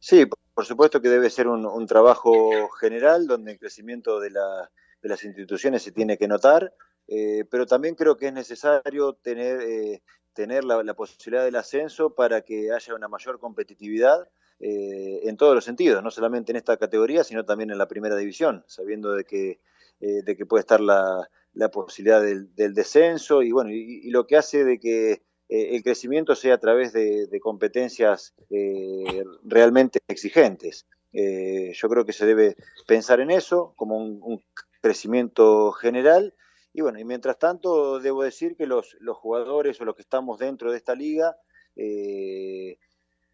[0.00, 5.82] Sí, por supuesto que debe ser un, trabajo general donde el crecimiento de, las instituciones
[5.82, 6.72] se tiene que notar,
[7.06, 12.40] eh, pero también creo que es necesario tener, eh, tener la, posibilidad del ascenso para
[12.40, 14.26] que haya una mayor competitividad
[14.58, 18.16] eh, en todos los sentidos, no solamente en esta categoría, sino también en la primera
[18.16, 19.60] división, sabiendo de que
[20.00, 21.28] eh, de que puede estar la,
[21.72, 26.54] posibilidad del, descenso y bueno, y, lo que hace de que eh, el crecimiento sea
[26.54, 30.86] a través de, competencias eh, realmente exigentes.
[31.12, 32.56] yo creo que se debe
[32.86, 34.42] pensar en eso como un,
[34.82, 36.34] crecimiento general
[36.72, 40.38] y bueno, y mientras tanto debo decir que los, los jugadores o los que estamos
[40.38, 41.36] dentro de esta liga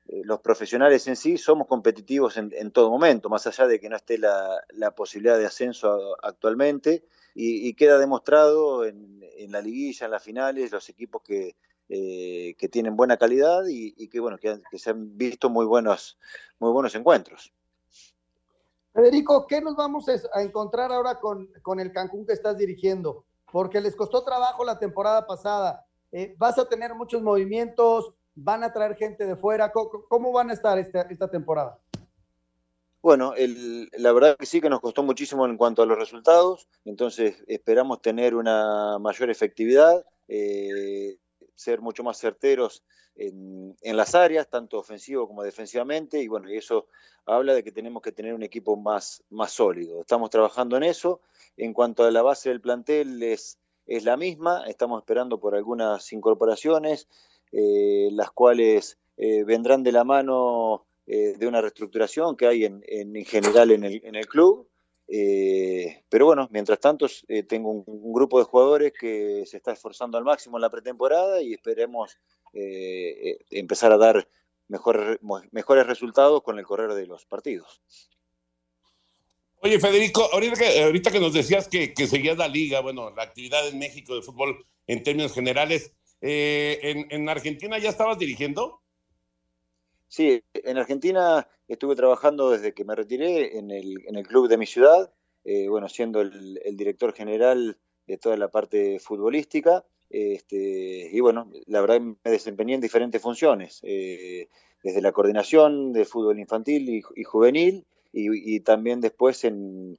[0.07, 4.19] los profesionales en sí somos competitivos en, todo momento, más allá de que no esté
[4.19, 10.89] la, posibilidad de ascenso actualmente, y, queda demostrado en, la liguilla, en las finales, los
[10.89, 11.57] equipos que,
[11.89, 16.19] eh, que tienen buena calidad y, que bueno que, se han visto muy buenos,
[16.59, 17.53] muy buenos encuentros.
[18.93, 23.25] Federico, ¿qué nos vamos a encontrar ahora con, con el Cancún que estás dirigiendo?
[23.51, 25.87] Porque les costó trabajo la temporada pasada.
[26.11, 29.73] Eh, vas a tener muchos movimientos, van a traer gente de fuera?
[29.73, 31.79] ¿Cómo, van a estar esta, esta temporada?
[33.03, 37.43] Bueno, la verdad que sí que nos costó muchísimo en cuanto a los resultados, entonces
[37.49, 41.17] esperamos tener una mayor efectividad, eh,
[41.57, 42.85] ser mucho más certeros
[43.17, 46.87] en, las áreas, tanto ofensivo como defensivamente, y bueno, y eso
[47.27, 50.01] habla de que tenemos que tener un equipo más, más sólido.
[50.01, 51.21] Estamos trabajando en eso.
[51.57, 56.13] En cuanto a la base del plantel, es, es la misma, estamos esperando por algunas
[56.13, 57.09] incorporaciones,
[57.53, 62.83] eh, las cuales eh, vendrán de la mano eh, de una reestructuración que hay en,
[62.87, 64.69] en, general en el, en el club.
[66.09, 67.07] pero bueno, mientras tanto
[67.47, 71.53] tengo un, grupo de jugadores que se está esforzando al máximo en la pretemporada y
[71.53, 72.17] esperemos
[73.51, 74.27] empezar a dar
[74.69, 75.19] mejores,
[75.51, 77.83] mejores resultados con el correr de los partidos.
[79.65, 83.23] Oye, Federico, ahorita que, ahorita que nos decías que, que seguías la liga, bueno, la
[83.23, 88.81] actividad en México de fútbol en términos generales, eh, en, Argentina ya estabas dirigiendo?
[90.07, 94.57] Sí, en Argentina estuve trabajando desde que me retiré en el, en el club de
[94.57, 95.13] mi ciudad,
[95.45, 99.85] eh, bueno, siendo el, director general de toda la parte futbolística.
[100.11, 104.49] Este, y bueno, la verdad me desempeñé en diferentes funciones, eh,
[104.85, 109.99] desde la coordinación de fútbol infantil y, juvenil, y, también después en,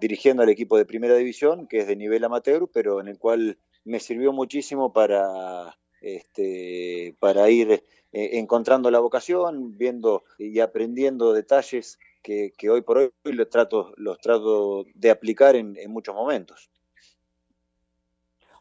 [0.00, 3.58] dirigiendo al equipo de primera división, que es de nivel amateur, pero en el cual
[3.84, 11.98] me sirvió muchísimo para, este, para ir eh, encontrando la vocación, viendo y aprendiendo detalles
[12.22, 16.70] que, hoy por hoy los trato, los trato de aplicar en, muchos momentos.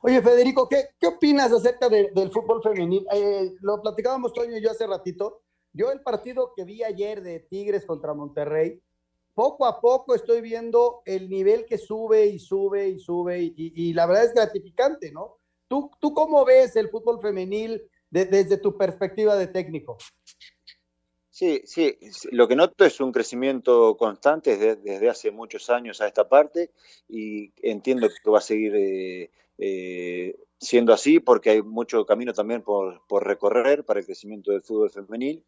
[0.02, 3.08] Oye, Federico, ¿qué, qué opinas acerca del fútbol femenil?
[3.14, 5.44] Eh, lo platicábamos Toño y yo hace ratito.
[5.72, 8.82] Yo el partido que vi ayer de Tigres contra Monterrey,
[9.34, 14.06] poco a poco estoy viendo el nivel que sube y sube y sube y, la
[14.06, 15.38] verdad es gratificante, ¿no?
[15.68, 19.98] ¿Tú, tú cómo ves el fútbol femenil desde tu perspectiva de técnico?
[21.34, 21.98] Sí, sí,
[22.32, 26.70] lo que noto es un crecimiento constante desde, hace muchos años a esta parte
[27.10, 32.62] y entiendo que va a seguir eh, eh, siendo así porque hay mucho camino también
[32.62, 35.44] por, por, recorrer para el crecimiento del fútbol femenil.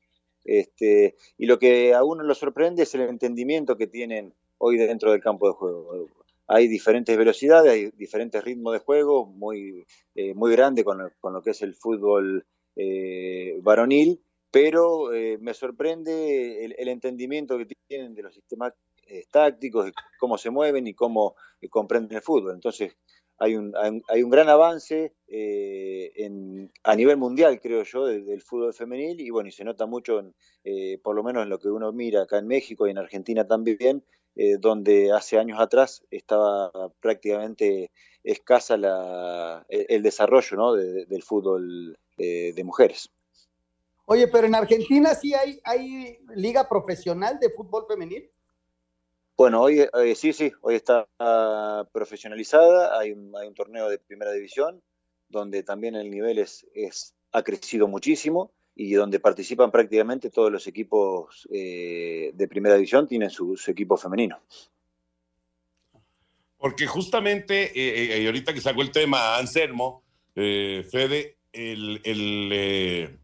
[0.46, 5.12] Este, y lo que a uno lo sorprende es el entendimiento que tienen hoy dentro
[5.12, 6.10] del campo de juego.
[6.48, 11.52] Hay diferentes velocidades, hay diferentes ritmos de juego, muy, eh, muy grande con, lo que
[11.52, 12.46] es el fútbol
[13.62, 14.22] varonil
[14.56, 18.72] pero eh, me sorprende el, el, entendimiento que tienen de los sistemas
[19.06, 22.54] eh, tácticos, cómo se mueven y cómo eh, comprenden el fútbol.
[22.54, 22.96] Entonces,
[23.38, 23.74] hay un,
[24.08, 29.30] hay un gran avance eh, en, a nivel mundial, creo yo, del, fútbol femenil y
[29.30, 30.34] bueno, y se nota mucho, en,
[30.64, 33.46] eh, por lo menos en lo que uno mira acá en México y en Argentina
[33.46, 34.04] también,
[34.36, 37.92] eh, donde hace años atrás estaba prácticamente
[38.24, 40.74] escasa la, el, el desarrollo ¿no?
[40.74, 43.10] de, del fútbol de mujeres.
[44.06, 48.30] Oye, pero en Argentina sí hay, hay liga profesional de fútbol femenil.
[49.38, 54.82] Bueno, hoy eh, sí, sí, hoy está uh, profesionalizada, hay un, torneo de primera división
[55.28, 56.66] donde también el nivel es,
[57.34, 63.30] ha crecido muchísimo y donde participan prácticamente todos los equipos eh, de primera división, tienen
[63.30, 64.40] su, su, equipo femenino.
[66.58, 73.20] Porque justamente, eh, eh ahorita que sacó el tema Anselmo, Fede, el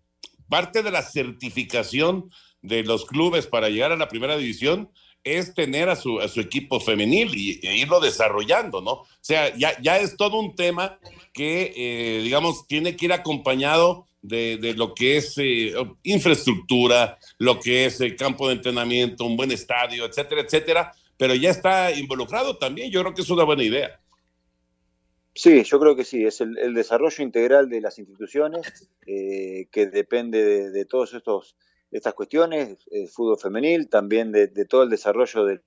[0.49, 2.29] parte de la certificación
[2.61, 4.91] de los clubes para llegar a la primera división
[5.23, 8.91] es tener a su, a su equipo femenil y, e irlo desarrollando, ¿no?
[8.91, 10.99] O sea, ya, ya es todo un tema
[11.33, 17.59] que, eh, digamos, tiene que ir acompañado de, de lo que es eh, infraestructura, lo
[17.59, 22.57] que es el campo de entrenamiento, un buen estadio, etcétera, etcétera, pero ya está involucrado
[22.57, 23.99] también, yo creo que es una buena idea.
[25.33, 30.43] Sí, yo creo que sí, es el, desarrollo integral de las instituciones eh, que depende
[30.43, 31.55] de, de todos estos
[31.91, 35.61] estas cuestiones, el fútbol femenil, también de, de todo el desarrollo del,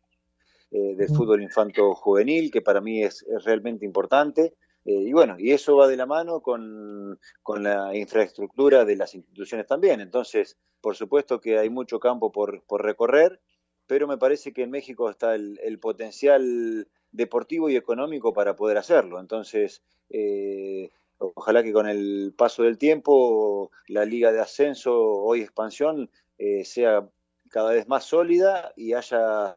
[0.70, 4.54] eh, del fútbol infanto juvenil, que para mí es, es realmente importante.
[4.84, 9.14] Eh, y bueno, y eso va de la mano con, con, la infraestructura de las
[9.14, 10.00] instituciones también.
[10.00, 13.40] Entonces, por supuesto que hay mucho campo por, por recorrer,
[13.86, 18.76] pero me parece que en México está el, el potencial deportivo y económico para poder
[18.76, 19.20] hacerlo.
[19.20, 20.90] Entonces, eh,
[21.34, 27.08] ojalá que con el paso del tiempo la liga de ascenso, hoy expansión, eh, sea
[27.50, 29.56] cada vez más sólida y haya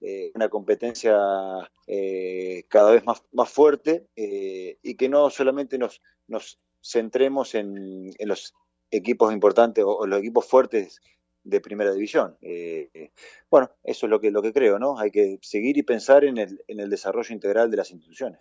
[0.00, 1.16] eh, una competencia
[1.86, 8.10] eh, cada vez más, más fuerte eh, y que no solamente nos, nos centremos en,
[8.18, 8.54] en, los
[8.90, 11.00] equipos importantes o, o, los equipos fuertes
[11.44, 12.36] de primera división.
[12.40, 13.10] Eh,
[13.50, 14.98] bueno, eso es lo que, lo que creo, ¿no?
[14.98, 18.40] Hay que seguir y pensar en el, en el desarrollo integral de las instituciones.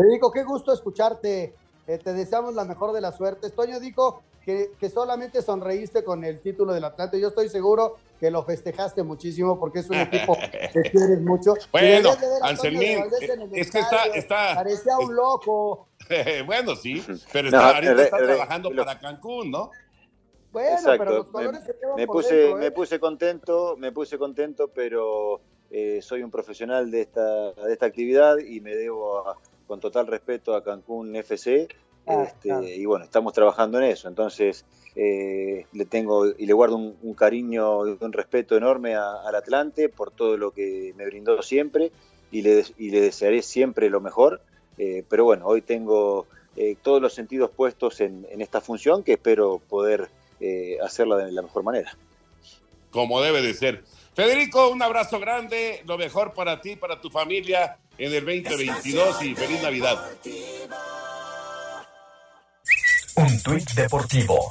[0.00, 1.54] Federico, qué gusto escucharte.
[1.86, 3.52] Eh, te deseamos la mejor de las suertes.
[3.54, 7.20] Toño dijo que, que, solamente sonreíste con el título del Atlante.
[7.20, 10.38] Yo estoy seguro que lo festejaste muchísimo porque es un equipo
[10.72, 11.54] que quieres mucho.
[11.72, 12.10] Bueno,
[12.42, 13.04] Anselmín,
[13.52, 14.54] es que está, está...
[14.54, 15.88] Parecía un loco.
[16.46, 19.70] bueno, sí, pero está, no, ahorita re, está re, trabajando re, para Cancún, ¿no?
[20.52, 20.98] Bueno, Exacto.
[20.98, 22.60] pero los colores me, se me puse, dentro, ¿eh?
[22.60, 25.40] me puse contento, me puse contento, pero
[25.70, 29.36] eh, soy un profesional de esta, de esta actividad y me debo a,
[29.70, 31.68] con total respeto a Cancún FC.
[32.04, 32.60] Ah, este, ah.
[32.60, 34.08] Y bueno, estamos trabajando en eso.
[34.08, 34.64] Entonces,
[34.96, 39.36] eh, le tengo y le guardo un, un cariño y un respeto enorme a, al
[39.36, 41.92] Atlante por todo lo que me brindó siempre
[42.32, 44.40] y le, y le desearé siempre lo mejor.
[44.76, 49.12] Eh, pero bueno, hoy tengo eh, todos los sentidos puestos en, en, esta función que
[49.12, 50.08] espero poder
[50.40, 51.96] eh, hacerla de la mejor manera.
[52.90, 53.84] Como debe de ser.
[54.14, 59.34] Federico, un abrazo grande, lo mejor para ti, para tu familia en el 2022 y
[59.34, 59.98] feliz Navidad.
[63.16, 64.50] Un tuit deportivo.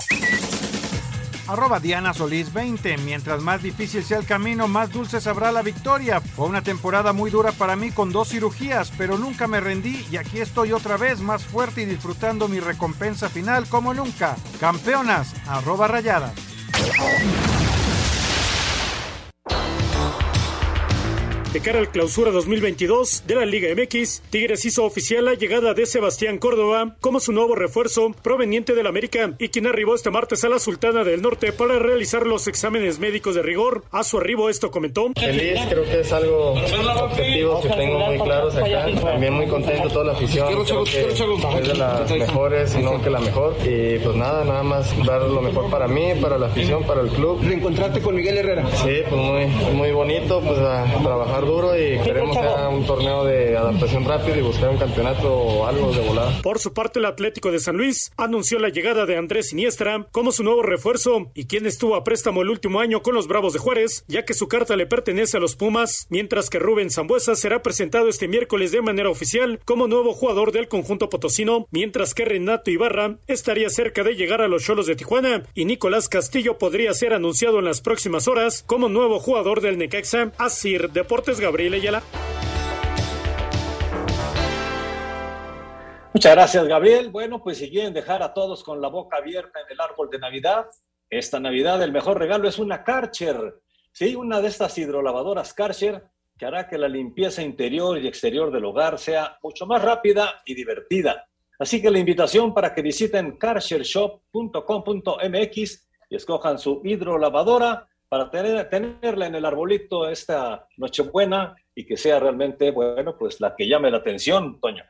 [1.50, 2.98] Arroba Diana Solís 20.
[3.00, 6.22] Mientras más difícil sea el camino, más dulce sabrá la victoria.
[6.22, 10.18] Fue una temporada muy dura para mí con dos cirugías, pero nunca me rendí y
[10.18, 14.36] aquí estoy otra vez más fuerte y disfrutando mi recompensa final como nunca.
[14.60, 16.34] Campeonas, arroba rayadas.
[21.52, 25.88] De cara al clausura 2022 de la Liga MX, Tigres hizo oficial la llegada de
[25.88, 30.50] Sebastián Córdoba como su nuevo refuerzo proveniente del América y quien arribó este martes a
[30.50, 33.84] la Sultana del Norte para realizar los exámenes médicos de rigor.
[33.90, 35.12] A su arribo esto comentó.
[35.20, 38.86] Feliz, creo que es algo objetivo que tengo muy claros acá.
[39.02, 40.66] También muy contento toda la afición.
[40.66, 43.56] Creo que es de las mejores, si no que la mejor.
[43.66, 47.10] Y pues nada, nada más dar lo mejor para mí, para la afición, para el
[47.10, 47.42] club.
[47.42, 48.70] ¿Reencontrarte con Miguel Herrera?
[48.84, 53.24] Sí, pues muy, muy bonito, pues a trabajar trabajar duro y queremos ya un torneo
[53.24, 56.42] de adaptación rápido y buscar un campeonato o algo de volada.
[56.42, 60.32] Por su parte, el Atlético de San Luis anunció la llegada de Andrés Siniestra como
[60.32, 63.60] su nuevo refuerzo y quien estuvo a préstamo el último año con los Bravos de
[63.60, 67.62] Juárez, ya que su carta le pertenece a los Pumas, mientras que Rubén Zambuesa será
[67.62, 72.72] presentado este miércoles de manera oficial como nuevo jugador del conjunto potosino, mientras que Renato
[72.72, 77.14] Ibarra estaría cerca de llegar a los Cholos de Tijuana y Nicolás Castillo podría ser
[77.14, 80.32] anunciado en las próximas horas como nuevo jugador del Necaxa.
[80.38, 82.02] Asir Deportes Gabriel Ayala.
[86.12, 87.10] Muchas gracias, Gabriel.
[87.10, 90.18] Bueno, pues si quieren dejar a todos con la boca abierta en el árbol de
[90.18, 90.66] Navidad,
[91.10, 93.60] esta Navidad el mejor regalo es una Karcher.
[93.92, 96.04] Sí, una de estas hidrolavadoras Karcher
[96.38, 100.56] que hará que la limpieza interior y exterior del hogar sea mucho más rápida y
[100.56, 101.28] divertida.
[101.60, 109.28] Así que la invitación para que visiten karchershop.com.mx y escojan su hidrolavadora para tener, tenerla
[109.28, 113.98] en el arbolito esta Nochebuena y que sea realmente, bueno, pues la que llame la
[113.98, 114.84] atención, Toño.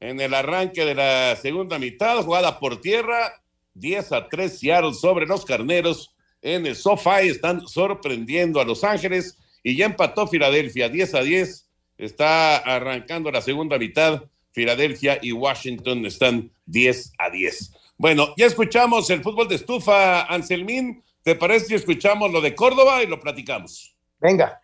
[0.00, 3.42] en el arranque de la segunda mitad, jugada por tierra,
[3.74, 9.38] 10 a 3 Seattle sobre los carneros en el SoFi, están sorprendiendo a Los Ángeles
[9.62, 16.06] y ya empató Filadelfia 10 a 10, está arrancando la segunda mitad, Filadelfia y Washington
[16.06, 17.72] están 10 a 10.
[17.96, 23.02] Bueno, ya escuchamos el fútbol de estufa, Anselmín, ¿te parece si escuchamos lo de Córdoba
[23.02, 23.94] y lo platicamos?
[24.20, 24.60] Venga.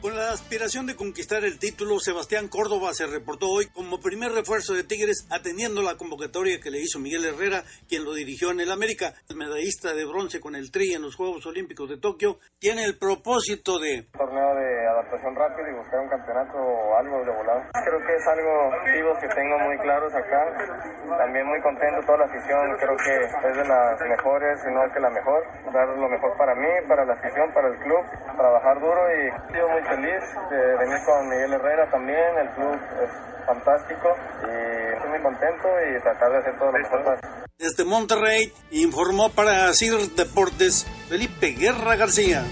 [0.00, 4.72] Con la aspiración de conquistar el título, Sebastián Córdoba se reportó hoy como primer refuerzo
[4.72, 8.72] de Tigres atendiendo la convocatoria que le hizo Miguel Herrera, quien lo dirigió en el
[8.72, 9.12] América.
[9.28, 12.96] El medallista de bronce con el Tri en los Juegos Olímpicos de Tokio tiene el
[12.96, 14.08] propósito de...
[14.16, 17.60] Torneo de adaptación rápida y buscar un campeonato o algo de volado.
[17.84, 20.40] Creo que es algo objetivos que tengo muy claros acá.
[21.12, 25.00] También muy contento toda la afición, creo que es de las mejores, si no que
[25.00, 25.44] la mejor.
[25.76, 28.00] Dar lo mejor para mí, para la afición, para el club,
[28.32, 29.28] trabajar duro y
[29.90, 35.68] feliz de venir con Miguel Herrera también, el club es fantástico y estoy muy contento
[35.82, 37.20] y tratar de hacer todo lo mejor
[37.58, 42.44] Desde Monterrey informó para CIR Deportes Felipe Guerra García.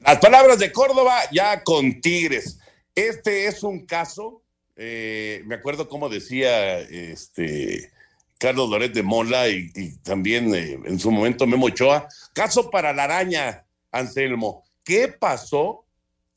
[0.00, 2.58] Las palabras de Córdoba ya con Tigres.
[2.94, 4.42] Este es un caso,
[4.76, 7.90] eh, me acuerdo cómo decía este
[8.38, 12.92] Carlos Loret de Mola y, y también eh, en su momento Memo Ochoa, caso para
[12.92, 14.64] la araña, Anselmo.
[14.84, 15.84] ¿Qué pasó?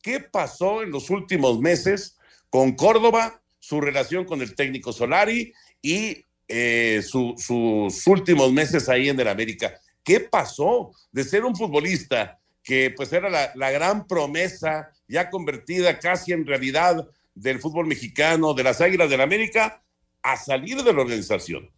[0.01, 2.17] ¿Qué pasó en los últimos meses
[2.49, 9.09] con Córdoba, su relación con el técnico Solari y eh, su- sus últimos meses ahí
[9.09, 9.73] en el América?
[10.03, 15.99] ¿Qué pasó de ser un futbolista que pues era la, la gran promesa ya convertida
[15.99, 19.81] casi en realidad del fútbol mexicano, de las Águilas del América,
[20.21, 21.69] a salir de la organización?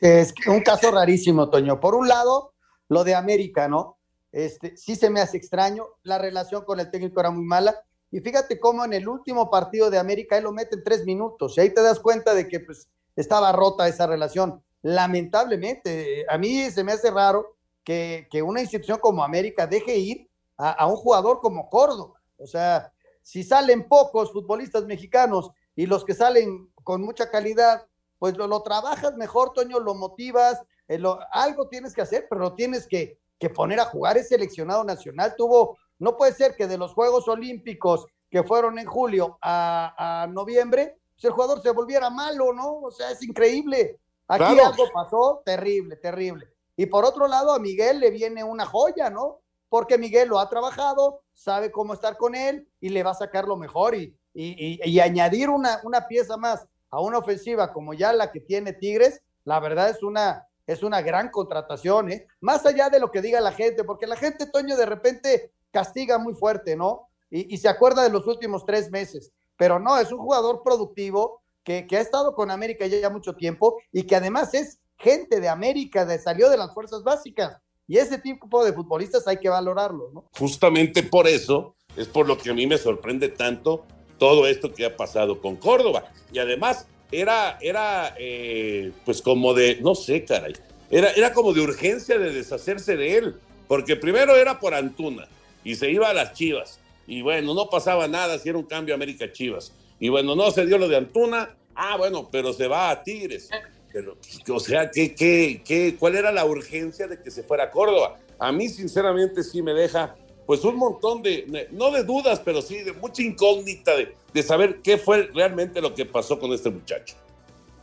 [0.00, 1.80] Es un caso rarísimo, Toño.
[1.80, 2.54] Por un lado,
[2.88, 3.97] lo de América, ¿no?
[4.38, 7.82] Este, sí se me hace extraño, la relación con el técnico era muy mala.
[8.12, 11.58] Y fíjate cómo en el último partido de América él lo mete en tres minutos.
[11.58, 14.62] Y ahí te das cuenta de que pues, estaba rota esa relación.
[14.82, 20.30] Lamentablemente, a mí se me hace raro que, que una institución como América deje ir
[20.56, 22.22] a, un jugador como Córdoba.
[22.36, 27.88] O sea, si salen pocos futbolistas mexicanos y los que salen con mucha calidad,
[28.20, 32.86] pues lo, trabajas mejor, Toño, lo motivas, eh, algo tienes que hacer, pero lo tienes
[32.86, 34.16] que, que poner a jugar.
[34.16, 38.86] Es seleccionado nacional, tuvo, no puede ser que de los Juegos Olímpicos que fueron en
[38.86, 42.80] julio a, a noviembre, pues el jugador se volviera malo, ¿no?
[42.80, 43.98] O sea, es increíble.
[44.28, 44.66] Aquí Claro.
[44.66, 46.46] algo pasó terrible, terrible.
[46.76, 49.40] Y por otro lado, a Miguel le viene una joya, ¿no?
[49.70, 53.46] Porque Miguel lo ha trabajado, sabe cómo estar con él y le va a sacar
[53.46, 57.94] lo mejor y, y, y- y añadir una, una pieza más a una ofensiva como
[57.94, 62.26] ya la que tiene Tigres, la verdad es una, es una gran contratación, ¿eh?
[62.40, 66.18] Más allá de lo que diga la gente, porque la gente, Toño, de repente castiga
[66.18, 67.08] muy fuerte, ¿no?
[67.30, 71.86] Y, se acuerda de los últimos tres meses, pero no, es un jugador productivo que,
[71.86, 75.48] que ha estado con América ya, ya mucho tiempo y que además es gente de
[75.48, 77.58] América, de, salió de las fuerzas básicas.
[77.86, 80.24] Y ese tipo de futbolistas hay que valorarlo, ¿no?
[80.38, 83.86] Justamente por eso es por lo que a mí me sorprende tanto
[84.18, 86.12] todo esto que ha pasado con Córdoba.
[86.30, 90.54] Y además, era, era eh, pues como de, no sé, caray,
[90.90, 93.36] era, era como de urgencia de deshacerse de él,
[93.66, 95.28] porque primero era por Antuna
[95.64, 96.80] y se iba a las Chivas.
[97.06, 99.72] Y bueno, no pasaba nada si era un cambio América Chivas.
[99.98, 101.56] Y bueno, no se dio lo de Antuna.
[101.74, 103.48] Ah, bueno, pero se va a Tigres.
[103.92, 104.16] Pero,
[104.50, 108.18] o sea, ¿qué, qué, qué, ¿cuál era la urgencia de que se fuera a Córdoba?
[108.38, 110.14] A mí, sinceramente, sí me deja,
[110.48, 114.80] pues, un montón de, no de dudas, pero sí de mucha incógnita de, de saber
[114.80, 117.16] qué fue realmente lo que pasó con este muchacho.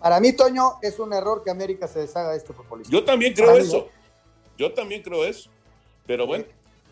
[0.02, 2.92] Para mí, Toño, es un error que América se deshaga de este futbolista.
[2.92, 3.88] Yo también creo eso.
[4.58, 5.52] Yo también creo eso.
[6.08, 6.46] Pero bueno,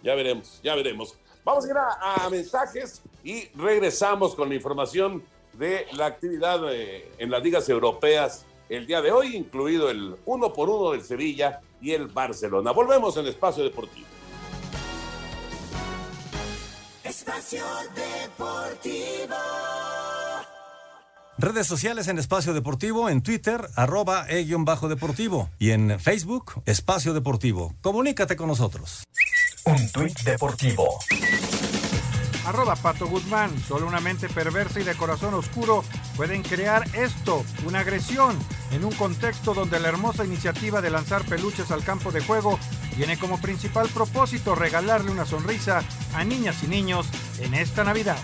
[0.04, 1.16] ya veremos, ya veremos.
[1.44, 7.12] Vamos a ir a, a mensajes y regresamos con la información de la actividad eh,
[7.18, 11.62] en las ligas europeas el día de hoy, incluido el uno por uno del Sevilla
[11.82, 12.72] y el Barcelona.
[12.72, 14.12] Volvemos en Espacio Deportivo.
[17.26, 17.64] Espacio
[17.96, 19.36] Deportivo.
[21.38, 27.76] Redes sociales en Espacio Deportivo, en Twitter, arroba e-deportivo y en Facebook, Espacio Deportivo.
[27.80, 29.06] Comunícate con nosotros.
[29.64, 31.00] Un tuit deportivo.
[32.46, 35.86] Arroba Pato Guzmán, solo una mente perversa y de corazón oscuro
[36.18, 38.38] pueden crear esto, una agresión,
[38.72, 42.60] en un contexto donde la hermosa iniciativa de lanzar peluches al campo de juego
[42.94, 45.84] tiene como principal propósito regalarle una sonrisa
[46.14, 47.08] a niñas y niños
[47.39, 48.18] en esta Navidad.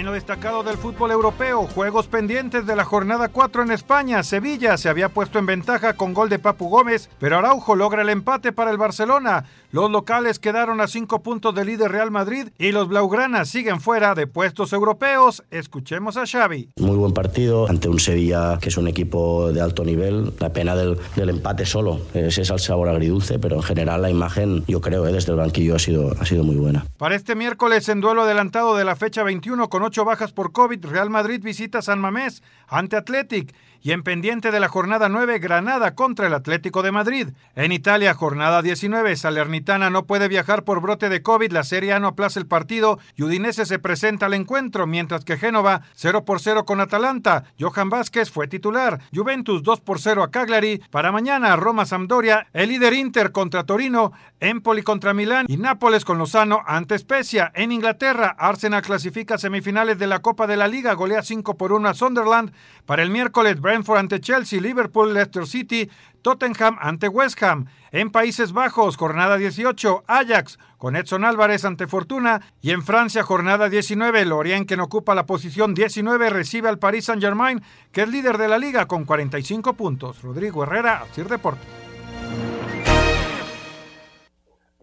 [0.00, 4.22] En lo destacado del fútbol europeo, juegos pendientes de la jornada 4 en España.
[4.22, 8.08] Sevilla se había puesto en ventaja con gol de Papu Gómez, pero Araujo logra el
[8.08, 9.44] empate para el Barcelona.
[9.72, 14.14] Los locales quedaron a 5 puntos del líder Real Madrid y los Blaugranas siguen fuera
[14.14, 15.44] de puestos europeos.
[15.50, 16.70] Escuchemos a Xavi.
[16.80, 20.32] Muy buen partido ante un Sevilla que es un equipo de alto nivel.
[20.40, 22.00] La pena del, del empate solo.
[22.14, 25.38] Ese es el sabor agridulce, pero en general la imagen, yo creo, eh, desde el
[25.38, 26.86] banquillo ha sido, ha sido muy buena.
[26.96, 30.86] Para este miércoles, en duelo adelantado de la fecha 21 con 8 bajas por COVID,
[30.86, 33.52] Real Madrid visita San Mamés ante Athletic
[33.82, 37.28] y en pendiente de la jornada 9, Granada contra el Atlético de Madrid.
[37.54, 42.00] En Italia, jornada 19, Salernitana no puede viajar por brote de COVID, la Serie A
[42.00, 46.40] no aplaza el partido y Udinese se presenta al encuentro, mientras que Génova 0 por
[46.40, 47.44] 0 con Atalanta.
[47.58, 49.00] Johan Vázquez fue titular.
[49.14, 50.82] Juventus 2 por 0 a Cagliari.
[50.90, 56.18] Para mañana, Roma Sampdoria, el líder Inter contra Torino, Empoli contra Milán y Nápoles con
[56.18, 57.52] Lozano ante Spezia.
[57.54, 61.88] En Inglaterra, Arsenal clasifica semifinales de la Copa de la Liga, golea 5 por 1
[61.88, 62.52] a Sunderland.
[62.86, 65.88] Para el miércoles, Brentford ante Chelsea, Liverpool, Leicester City,
[66.22, 67.66] Tottenham ante West Ham.
[67.92, 72.40] En Países Bajos, jornada 18, Ajax con Edson Álvarez ante Fortuna.
[72.60, 77.62] Y en Francia, jornada 19, Lorient, que ocupa la posición 19, recibe al Paris Saint-Germain,
[77.92, 80.20] que es líder de la liga con 45 puntos.
[80.20, 81.68] Rodrigo Herrera, Sir Deportes.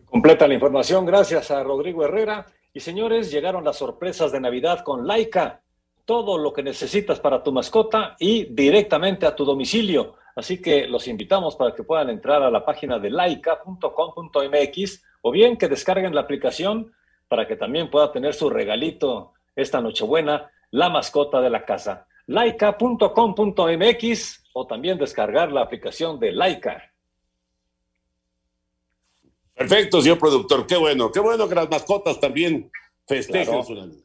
[0.06, 2.46] Completa la información, gracias a Rodrigo Herrera.
[2.74, 5.62] Y señores, llegaron las sorpresas de Navidad con Laika.
[6.08, 10.16] Todo lo que necesitas para tu mascota y directamente a tu domicilio.
[10.38, 15.58] Así que los invitamos para que puedan entrar a la página de laica.com.mx o bien
[15.58, 16.94] que descarguen la aplicación
[17.28, 22.08] para que también pueda tener su regalito esta Nochebuena, la mascota de la casa.
[22.28, 26.90] laica.com.mx o también descargar la aplicación de Laika.
[29.54, 30.66] Perfecto, señor productor.
[30.68, 32.72] Qué bueno, qué bueno que las mascotas también
[33.06, 33.64] festejen Claro.
[33.64, 34.04] su.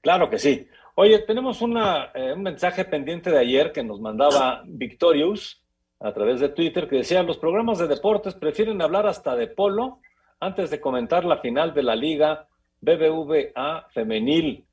[0.00, 0.66] Claro que sí.
[0.98, 5.62] Oye, tenemos una, eh, un mensaje pendiente de ayer que nos mandaba Victorious
[6.00, 10.00] a través de Twitter que decía, los programas de deportes prefieren hablar hasta de polo
[10.40, 12.48] antes de comentar la final de la liga
[12.80, 14.64] BBVA femenil,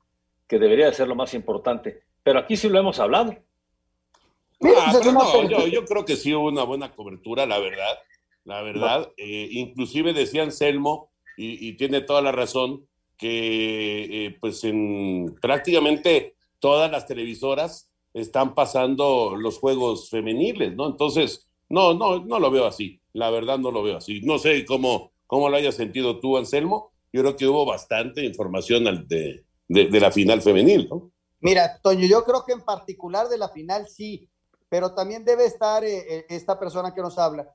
[0.48, 2.04] que debería de ser lo más importante.
[2.22, 3.36] Pero aquí sí lo hemos hablado.
[4.62, 7.98] Ah, pero no, yo, yo creo que sí hubo una buena cobertura, la verdad.
[8.44, 9.12] La verdad.
[9.18, 12.86] Eh, inclusive decía Anselmo, y, y tiene toda la razón,
[13.16, 20.86] que eh, pues en prácticamente todas las televisoras están pasando los juegos femeniles, ¿no?
[20.86, 23.00] Entonces, no, no, no lo veo así.
[23.12, 24.20] La verdad no lo veo así.
[24.22, 26.92] No sé cómo, cómo lo hayas sentido tú, Anselmo.
[27.12, 31.10] Yo creo que hubo bastante información de, de- la final femenil, ¿no?
[31.40, 34.28] Mira, Toño, yo creo que en particular de la final sí,
[34.68, 37.48] pero también debe estar eh, eh, esta persona que nos habla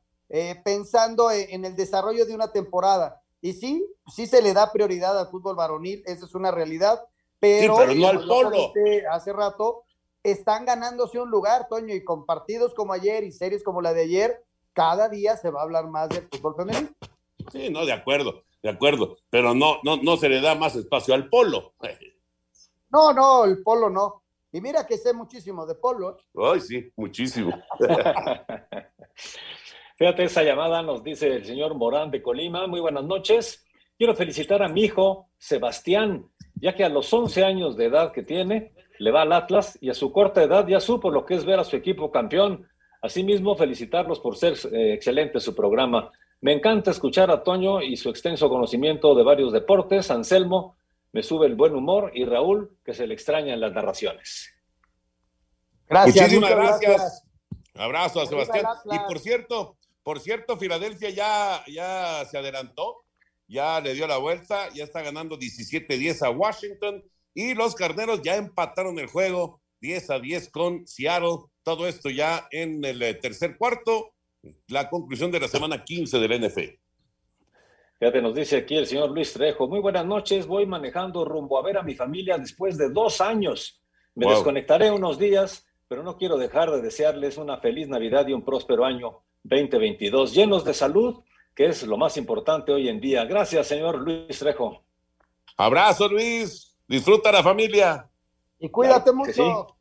[0.63, 3.19] pensando en, en el desarrollo de una temporada.
[3.41, 7.01] Y sí, sí se le da prioridad al fútbol varonil, esa es una realidad,
[7.39, 8.73] pero, pero no al polo.
[9.11, 9.83] hace rato,
[10.23, 14.01] están ganándose un lugar, Toño, y con partidos como ayer y series como la de
[14.01, 16.95] ayer, cada día se va a hablar más del fútbol femenil.
[17.51, 19.17] Sí, no, de acuerdo, de acuerdo.
[19.29, 21.73] Pero no, no, no se le da más espacio al polo.
[22.91, 24.23] No, no, el polo no.
[24.51, 26.09] Y mira que sé muchísimo de polo.
[26.09, 26.23] ¿eh?
[26.41, 27.55] Ay, sí, muchísimo.
[29.99, 32.65] Fíjate, esa llamada nos dice el señor Morán de Colima.
[32.67, 33.65] Muy buenas noches.
[33.97, 36.25] Quiero felicitar a mi hijo, Sebastián,
[36.55, 39.89] ya que a los 11 años de edad que tiene, le va al Atlas y
[39.89, 42.65] a su corta edad ya supo lo que es ver a su equipo campeón.
[43.01, 46.09] Asimismo, felicitarlos por ser eh, excelente su programa.
[46.39, 50.09] Me encanta escuchar a Toño y su extenso conocimiento de varios deportes.
[50.11, 50.77] Anselmo,
[51.11, 54.49] me sube el buen humor y Raúl, que se le extraña en las narraciones.
[55.89, 56.15] Gracias.
[56.15, 57.25] Muchísimas gracias.
[57.75, 58.65] Abrazo a Sebastián.
[58.85, 59.75] Y por cierto,
[60.09, 63.05] por cierto, Filadelfia ya, ya se adelantó,
[63.47, 67.03] ya le dio la vuelta, ya está ganando 17-10 a Washington
[67.35, 71.45] y los carneros ya empataron el juego 10 a 10 con Seattle.
[71.61, 74.15] Todo esto ya en el eh, tercer cuarto,
[74.67, 76.79] la conclusión de la semana 15 del NFL.
[77.99, 79.67] Fíjate, nos dice aquí el señor Luis Trejo.
[79.67, 83.79] Muy buenas noches, voy manejando rumbo a ver a mi familia después de dos años.
[84.15, 88.43] Me desconectaré unos días, pero no quiero dejar de desearles una feliz Navidad y un
[88.43, 91.23] próspero año 2022, llenos de salud,
[91.55, 93.25] que es lo más importante hoy en día.
[93.25, 94.83] Gracias, señor Luis Trejo.
[95.57, 96.75] Abrazo, Luis.
[96.87, 98.09] Disfruta la familia.
[98.59, 99.75] Y cuídate mucho.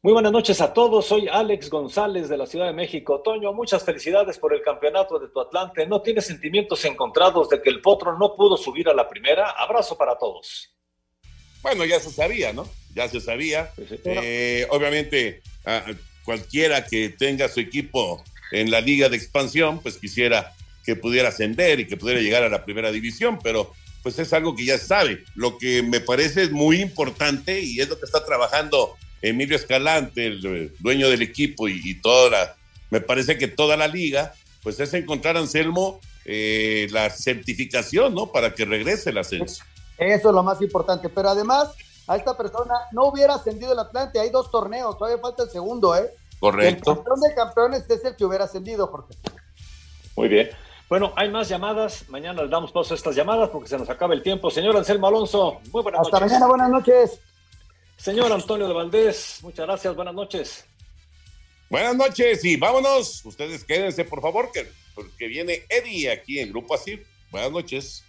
[0.00, 1.06] Muy buenas noches a todos.
[1.06, 3.20] Soy Alex González de la Ciudad de México.
[3.20, 5.86] Toño, muchas felicidades por el campeonato de tu Atlante.
[5.86, 9.50] ¿No tienes sentimientos encontrados de que el Potro no pudo subir a la primera?
[9.50, 10.72] Abrazo para todos.
[11.62, 12.68] Bueno, ya se sabía, ¿no?
[12.94, 13.72] Ya se sabía.
[14.04, 15.42] Eh, obviamente,
[16.24, 18.22] cualquiera que tenga su equipo
[18.52, 22.48] en la liga de expansión, pues quisiera que pudiera ascender y que pudiera llegar a
[22.48, 23.72] la primera división, pero
[24.02, 25.24] pues es algo que ya sabe.
[25.34, 30.46] Lo que me parece muy importante y es lo que está trabajando Emilio Escalante, el
[30.46, 32.56] eh, dueño del equipo y, toda la,
[32.90, 34.32] me parece que toda la liga,
[34.62, 38.30] pues es encontrar a Anselmo eh, la certificación, ¿no?
[38.32, 39.64] Para que regrese el ascenso.
[39.98, 41.68] Eso es lo más importante, pero además
[42.06, 45.96] a esta persona no hubiera ascendido el Atlante, hay dos torneos, todavía falta el segundo,
[45.96, 46.10] ¿eh?
[46.40, 46.90] Correcto.
[46.90, 49.14] El campeón de campeones es el que hubiera ascendido, Jorge.
[50.16, 50.50] Muy bien.
[50.88, 52.08] Bueno, hay más llamadas.
[52.08, 54.50] Mañana le damos paso a estas llamadas porque se nos acaba el tiempo.
[54.50, 56.32] Señor Anselmo Alonso, muy buenas Hasta noches.
[56.32, 57.20] mañana, buenas noches.
[57.96, 60.64] Señor Antonio de Valdés, muchas gracias, buenas noches.
[61.68, 63.24] Buenas noches y vámonos.
[63.24, 67.02] Ustedes quédense, por favor, que, porque viene Eddie aquí en Grupo Así.
[67.30, 68.04] Buenas noches.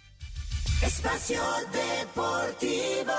[0.82, 3.12] Espacio Deportivo.